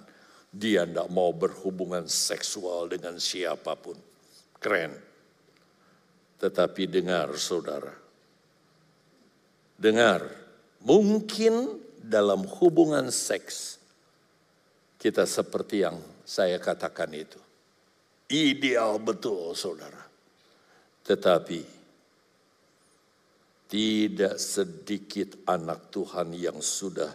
[0.55, 3.99] Dia tidak mau berhubungan seksual dengan siapa pun.
[4.63, 4.95] Keren.
[6.39, 7.91] Tetapi dengar saudara.
[9.75, 10.23] Dengar.
[10.87, 13.83] Mungkin dalam hubungan seks.
[14.95, 17.41] Kita seperti yang saya katakan itu.
[18.33, 20.01] Ideal betul saudara.
[21.05, 21.61] Tetapi
[23.69, 27.13] tidak sedikit anak Tuhan yang sudah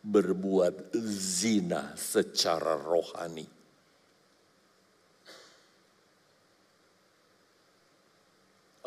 [0.00, 3.59] berbuat zina secara rohani.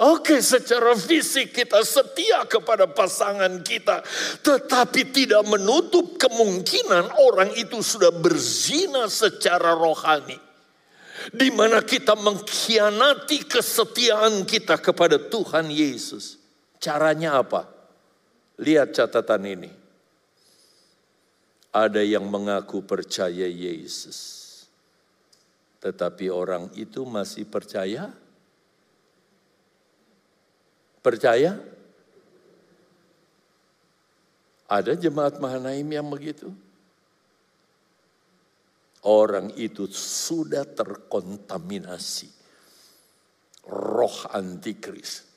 [0.03, 4.03] Oke, secara fisik kita setia kepada pasangan kita,
[4.43, 10.35] tetapi tidak menutup kemungkinan orang itu sudah berzina secara rohani.
[11.31, 16.35] Di mana kita mengkhianati kesetiaan kita kepada Tuhan Yesus.
[16.83, 17.63] Caranya apa?
[18.59, 19.71] Lihat catatan ini.
[21.71, 24.43] Ada yang mengaku percaya Yesus.
[25.79, 28.22] Tetapi orang itu masih percaya?
[31.03, 31.59] Percaya?
[34.71, 36.47] Ada jemaat Mahanaim yang begitu?
[39.03, 42.31] Orang itu sudah terkontaminasi
[43.67, 45.27] roh antikris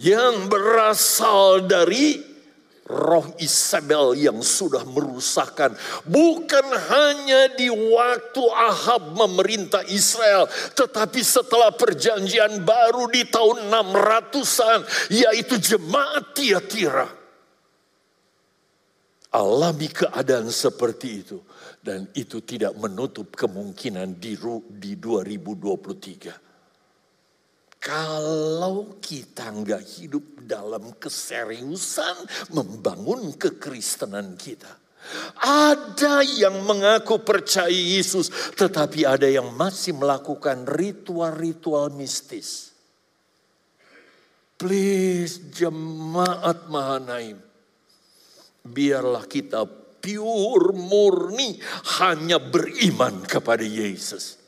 [0.00, 2.31] yang berasal dari
[2.86, 5.74] roh Isabel yang sudah merusakkan.
[6.06, 10.50] Bukan hanya di waktu Ahab memerintah Israel.
[10.74, 14.80] Tetapi setelah perjanjian baru di tahun 600-an.
[15.14, 17.08] Yaitu jemaat Tiatira.
[19.32, 21.38] Alami keadaan seperti itu.
[21.82, 24.38] Dan itu tidak menutup kemungkinan di,
[24.78, 26.51] di 2023
[27.82, 32.14] kalau kita nggak hidup dalam keseriusan
[32.54, 34.70] membangun kekristenan kita.
[35.42, 42.70] Ada yang mengaku percaya Yesus, tetapi ada yang masih melakukan ritual-ritual mistis.
[44.54, 47.42] Please jemaat Mahanaim,
[48.62, 49.66] biarlah kita
[49.98, 51.58] pure murni
[51.98, 54.41] hanya beriman kepada Yesus.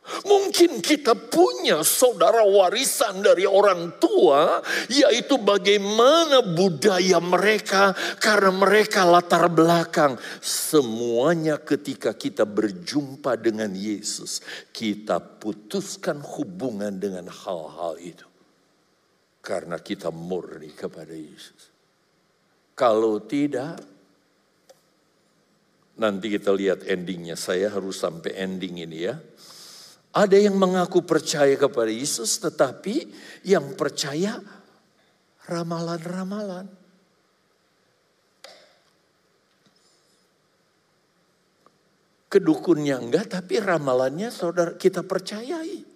[0.00, 4.58] Mungkin kita punya saudara warisan dari orang tua,
[4.90, 10.18] yaitu bagaimana budaya mereka, karena mereka latar belakang.
[10.42, 14.42] Semuanya ketika kita berjumpa dengan Yesus,
[14.74, 18.26] kita putuskan hubungan dengan hal-hal itu.
[19.40, 21.70] Karena kita murni kepada Yesus.
[22.74, 23.76] Kalau tidak,
[26.00, 27.36] nanti kita lihat endingnya.
[27.36, 29.16] Saya harus sampai ending ini ya.
[30.10, 33.06] Ada yang mengaku percaya kepada Yesus, tetapi
[33.46, 34.42] yang percaya
[35.46, 36.66] ramalan-ramalan.
[42.30, 45.86] Kedukunnya enggak, tapi ramalannya saudara kita percayai.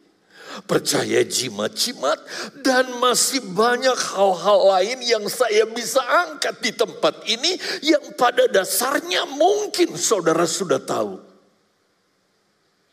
[0.67, 2.19] Percaya jimat-jimat
[2.63, 9.27] dan masih banyak hal-hal lain yang saya bisa angkat di tempat ini yang pada dasarnya
[9.35, 11.19] mungkin saudara sudah tahu.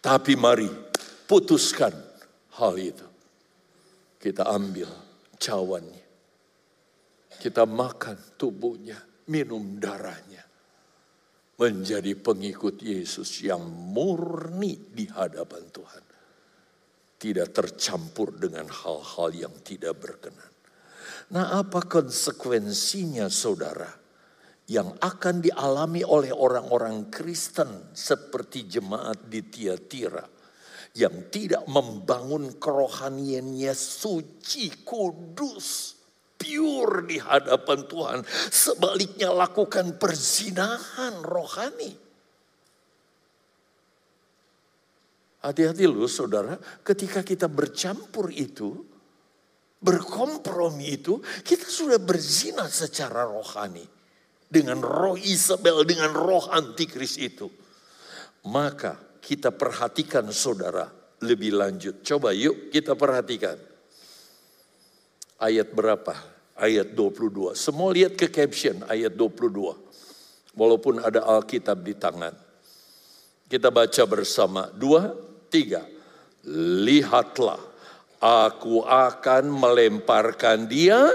[0.01, 0.91] Tapi mari
[1.32, 1.95] putuskan
[2.59, 3.07] hal itu.
[4.19, 4.91] Kita ambil
[5.39, 6.03] cawannya.
[7.39, 8.99] Kita makan tubuhnya,
[9.32, 10.43] minum darahnya.
[11.55, 16.03] Menjadi pengikut Yesus yang murni di hadapan Tuhan.
[17.15, 20.51] Tidak tercampur dengan hal-hal yang tidak berkenan.
[21.32, 23.88] Nah apa konsekuensinya saudara?
[24.67, 30.41] Yang akan dialami oleh orang-orang Kristen seperti jemaat di Tiatira
[30.92, 35.96] yang tidak membangun kerohaniannya suci, kudus,
[36.36, 38.20] pure di hadapan Tuhan.
[38.52, 41.94] Sebaliknya lakukan perzinahan rohani.
[45.42, 46.54] Hati-hati loh saudara,
[46.86, 48.78] ketika kita bercampur itu,
[49.82, 53.88] berkompromi itu, kita sudah berzina secara rohani.
[54.52, 57.48] Dengan roh Isabel, dengan roh antikris itu.
[58.46, 60.89] Maka kita perhatikan saudara
[61.22, 62.01] lebih lanjut.
[62.01, 63.55] Coba yuk kita perhatikan.
[65.41, 66.32] Ayat berapa?
[66.61, 67.57] ayat 22.
[67.57, 70.53] Semua lihat ke caption ayat 22.
[70.53, 72.38] Walaupun ada Alkitab di tangan.
[73.49, 74.69] Kita baca bersama.
[74.69, 75.09] Dua,
[75.49, 75.84] tiga.
[76.86, 77.59] Lihatlah,
[78.22, 81.09] aku akan melemparkan dia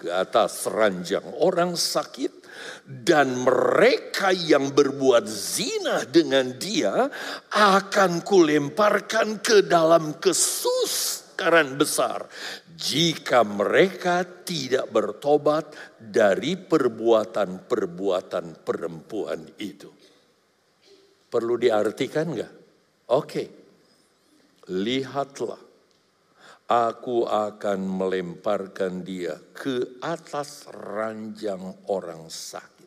[0.00, 2.39] ke atas ranjang orang sakit
[2.84, 7.06] dan mereka yang berbuat zina dengan dia
[7.54, 12.26] akan kulemparkan ke dalam kesuskaran besar
[12.74, 19.92] jika mereka tidak bertobat dari perbuatan-perbuatan perempuan itu.
[21.30, 22.52] Perlu diartikan enggak?
[23.14, 23.44] Oke.
[24.70, 25.69] Lihatlah
[26.70, 32.86] aku akan melemparkan dia ke atas ranjang orang sakit.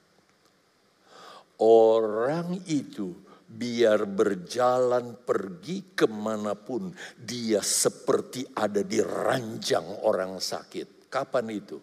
[1.60, 3.12] Orang itu
[3.44, 11.12] biar berjalan pergi ke mana pun dia seperti ada di ranjang orang sakit.
[11.12, 11.78] Kapan itu?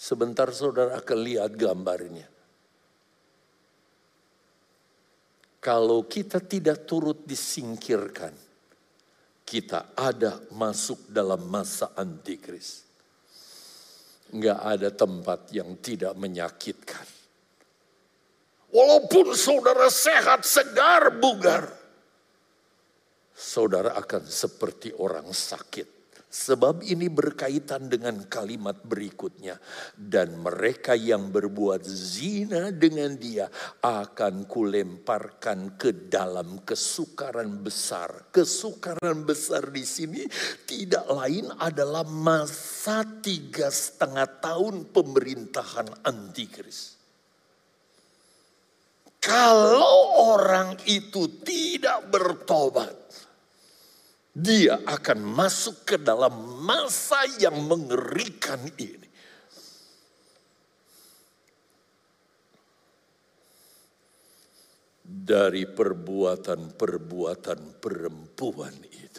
[0.00, 2.26] Sebentar saudara akan lihat gambarnya.
[5.60, 8.32] Kalau kita tidak turut disingkirkan,
[9.50, 12.86] kita ada masuk dalam masa antikris.
[14.30, 17.02] Enggak ada tempat yang tidak menyakitkan
[18.70, 21.66] Walaupun saudara sehat, segar, bugar.
[23.34, 25.99] Saudara akan seperti orang sakit.
[26.30, 29.58] Sebab ini berkaitan dengan kalimat berikutnya.
[29.98, 33.50] Dan mereka yang berbuat zina dengan dia
[33.82, 38.30] akan kulemparkan ke dalam kesukaran besar.
[38.30, 40.22] Kesukaran besar di sini
[40.70, 46.94] tidak lain adalah masa tiga setengah tahun pemerintahan antikris.
[49.18, 52.96] Kalau orang itu tidak bertobat,
[54.30, 59.10] dia akan masuk ke dalam masa yang mengerikan ini.
[65.10, 69.18] Dari perbuatan-perbuatan perempuan itu.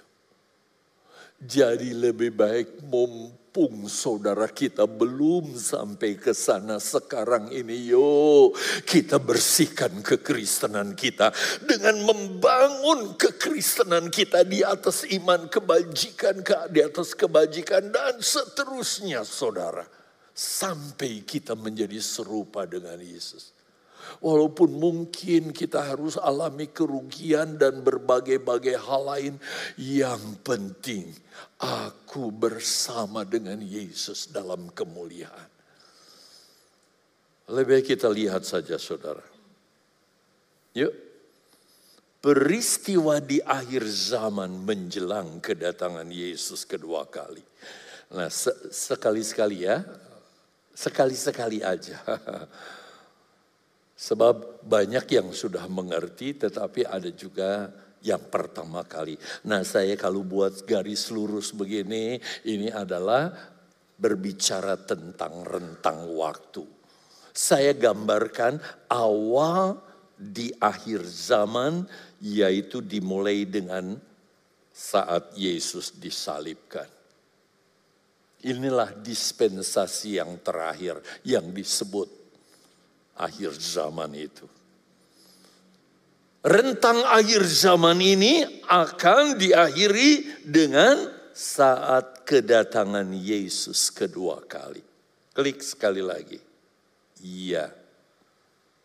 [1.42, 8.56] Jadi lebih baik mem mumpung saudara kita belum sampai ke sana sekarang ini yo
[8.88, 16.40] kita bersihkan kekristenan kita dengan membangun kekristenan kita di atas iman kebajikan
[16.72, 19.84] di atas kebajikan dan seterusnya saudara.
[20.32, 23.52] Sampai kita menjadi serupa dengan Yesus
[24.22, 29.34] Walaupun mungkin kita harus alami kerugian dan berbagai-bagai hal lain,
[29.78, 31.10] yang penting
[31.62, 35.50] aku bersama dengan Yesus dalam kemuliaan.
[37.52, 39.24] Lebih baik kita lihat saja saudara.
[40.78, 40.94] Yuk.
[42.22, 47.42] Peristiwa di akhir zaman menjelang kedatangan Yesus kedua kali.
[48.14, 48.30] Nah
[48.70, 49.82] sekali-sekali ya,
[50.70, 51.98] sekali-sekali aja.
[54.02, 57.70] Sebab banyak yang sudah mengerti tetapi ada juga
[58.02, 59.14] yang pertama kali.
[59.46, 62.18] Nah saya kalau buat garis lurus begini,
[62.50, 63.30] ini adalah
[64.02, 66.66] berbicara tentang rentang waktu.
[67.30, 68.58] Saya gambarkan
[68.90, 69.78] awal
[70.18, 71.86] di akhir zaman
[72.26, 74.02] yaitu dimulai dengan
[74.74, 76.90] saat Yesus disalibkan.
[78.42, 82.21] Inilah dispensasi yang terakhir yang disebut
[83.18, 84.48] akhir zaman itu.
[86.42, 90.98] Rentang akhir zaman ini akan diakhiri dengan
[91.32, 94.82] saat kedatangan Yesus kedua kali.
[95.38, 96.42] Klik sekali lagi.
[97.22, 97.70] Iya.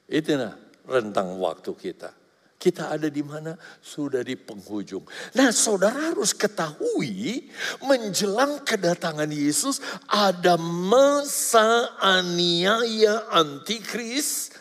[0.06, 0.52] Itu nah
[0.84, 2.25] rentang waktu kita.
[2.56, 3.52] Kita ada di mana?
[3.84, 5.04] Sudah di penghujung.
[5.36, 7.52] Nah saudara harus ketahui
[7.84, 9.76] menjelang kedatangan Yesus
[10.08, 14.56] ada masa aniaya antikris.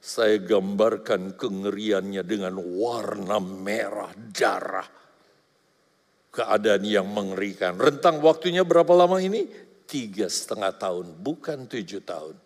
[0.00, 4.88] Saya gambarkan kengeriannya dengan warna merah darah.
[6.30, 7.80] Keadaan yang mengerikan.
[7.80, 9.48] Rentang waktunya berapa lama ini?
[9.88, 12.36] Tiga setengah tahun, bukan tujuh tahun.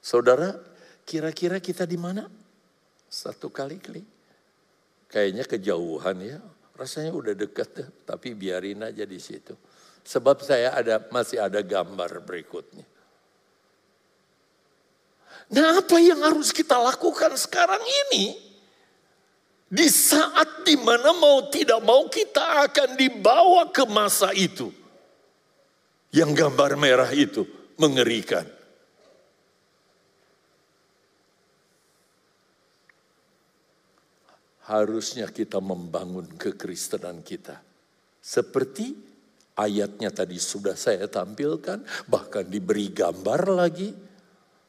[0.00, 0.56] Saudara,
[1.06, 2.26] Kira-kira kita di mana?
[3.06, 4.02] Satu kali klik.
[5.06, 6.42] Kayaknya kejauhan ya.
[6.74, 9.54] Rasanya udah dekat deh, tapi biarin aja di situ.
[10.02, 12.84] Sebab saya ada masih ada gambar berikutnya.
[15.46, 18.34] Nah apa yang harus kita lakukan sekarang ini?
[19.66, 24.74] Di saat di mana mau tidak mau kita akan dibawa ke masa itu.
[26.10, 27.46] Yang gambar merah itu
[27.78, 28.55] mengerikan.
[34.66, 37.62] Harusnya kita membangun kekristenan kita.
[38.18, 39.06] Seperti
[39.56, 41.80] Ayatnya tadi sudah saya tampilkan,
[42.12, 43.88] bahkan diberi gambar lagi.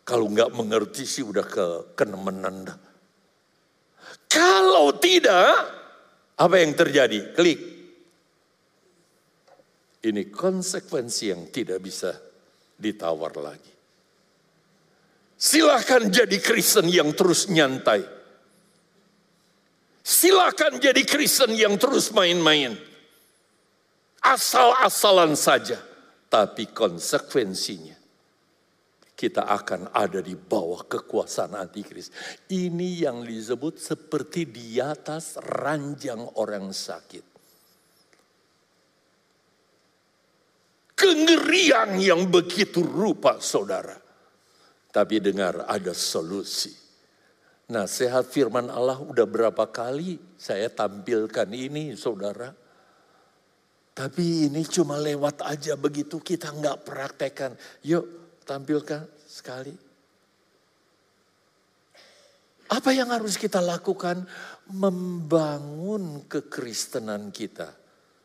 [0.08, 2.72] Kalau nggak mengerti sih udah ke kenemenan.
[4.32, 5.52] Kalau tidak,
[6.40, 7.36] apa yang terjadi?
[7.36, 7.60] Klik.
[10.08, 12.16] Ini konsekuensi yang tidak bisa
[12.80, 13.74] ditawar lagi.
[15.36, 18.08] Silahkan jadi Kristen yang terus nyantai.
[20.08, 22.80] Silahkan jadi Kristen yang terus main-main
[24.24, 25.84] asal-asalan saja.
[26.32, 27.96] Tapi konsekuensinya
[29.12, 32.08] kita akan ada di bawah kekuasaan antikris.
[32.48, 37.26] Ini yang disebut seperti di atas ranjang orang sakit.
[40.96, 43.96] Kengerian yang begitu rupa saudara.
[44.88, 46.87] Tapi dengar ada solusi.
[47.68, 52.56] Nah sehat firman Allah udah berapa kali saya tampilkan ini saudara
[53.98, 57.58] tapi ini cuma lewat aja begitu kita nggak praktekkan.
[57.82, 58.06] Yuk
[58.46, 59.74] tampilkan sekali.
[62.70, 64.22] Apa yang harus kita lakukan?
[64.70, 67.74] Membangun kekristenan kita.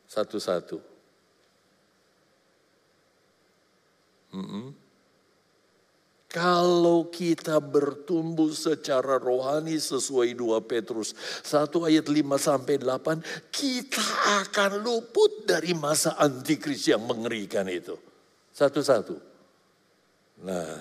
[0.05, 0.76] Satu-satu.
[4.36, 4.66] Mm -mm.
[6.33, 11.12] Kalau kita bertumbuh secara rohani sesuai 2 Petrus
[11.45, 14.07] 1 ayat 5 sampai 8, kita
[14.41, 18.01] akan luput dari masa antikris yang mengerikan itu.
[18.49, 19.20] Satu-satu.
[20.49, 20.72] Nah,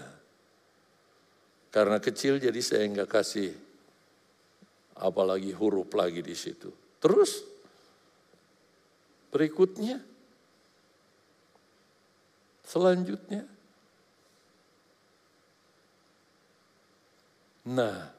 [1.68, 3.52] karena kecil jadi saya nggak kasih
[5.04, 6.72] apalagi huruf lagi di situ.
[7.04, 7.44] Terus
[9.36, 10.00] berikutnya
[12.64, 13.60] selanjutnya
[17.62, 18.10] Nah,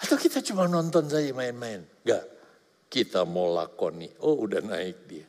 [0.00, 1.84] atau kita cuma nonton saja main-main?
[1.84, 2.24] Enggak,
[2.88, 4.08] kita mau lakoni.
[4.24, 5.28] Oh udah naik dia.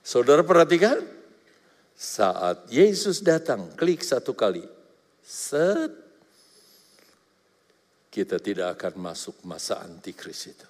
[0.00, 1.04] Saudara perhatikan,
[1.92, 4.64] saat Yesus datang, klik satu kali.
[5.20, 5.92] Set,
[8.08, 10.68] kita tidak akan masuk masa antikris itu.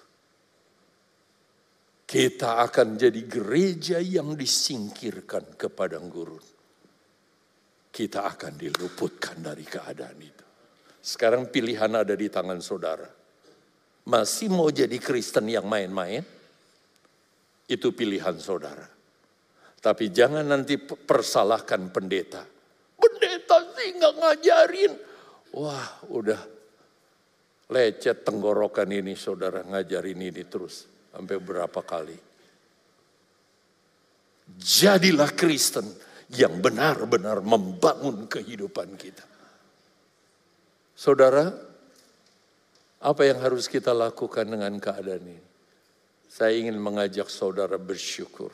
[2.03, 6.58] Kita akan jadi gereja yang disingkirkan ke padang gurun
[7.89, 10.45] kita akan diluputkan dari keadaan itu.
[10.99, 13.07] Sekarang pilihan ada di tangan saudara.
[14.09, 16.21] Masih mau jadi Kristen yang main-main?
[17.69, 18.85] Itu pilihan saudara.
[19.79, 22.43] Tapi jangan nanti persalahkan pendeta.
[22.99, 24.93] Pendeta sih nggak ngajarin.
[25.55, 26.41] Wah udah
[27.69, 30.89] lecet tenggorokan ini saudara ngajarin ini terus.
[31.09, 32.17] Sampai berapa kali.
[34.57, 35.85] Jadilah Kristen
[36.33, 39.25] yang benar-benar membangun kehidupan kita.
[40.93, 41.49] Saudara,
[42.99, 45.45] apa yang harus kita lakukan dengan keadaan ini?
[46.29, 48.53] Saya ingin mengajak saudara bersyukur.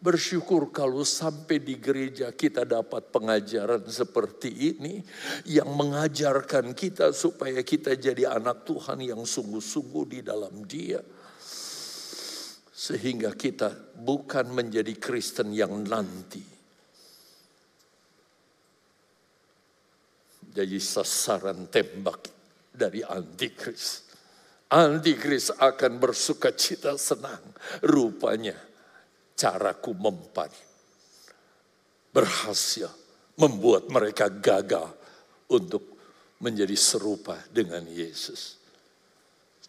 [0.00, 5.04] Bersyukur kalau sampai di gereja kita dapat pengajaran seperti ini
[5.44, 11.04] yang mengajarkan kita supaya kita jadi anak Tuhan yang sungguh-sungguh di dalam Dia
[12.80, 16.40] sehingga kita bukan menjadi Kristen yang nanti.
[20.50, 22.32] Jadi sasaran tembak
[22.72, 24.08] dari antikris.
[24.72, 27.52] Antikris akan bersuka cita senang.
[27.84, 28.56] Rupanya
[29.36, 30.48] caraku mempan.
[32.16, 32.88] Berhasil
[33.36, 34.88] membuat mereka gagal
[35.52, 36.00] untuk
[36.40, 38.56] menjadi serupa dengan Yesus.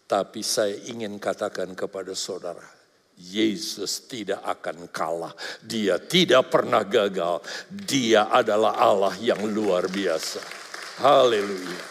[0.07, 2.80] Tapi saya ingin katakan kepada saudara,
[3.19, 5.35] Yesus tidak akan kalah.
[5.61, 7.43] Dia tidak pernah gagal.
[7.69, 10.41] Dia adalah Allah yang luar biasa.
[11.01, 11.90] Haleluya.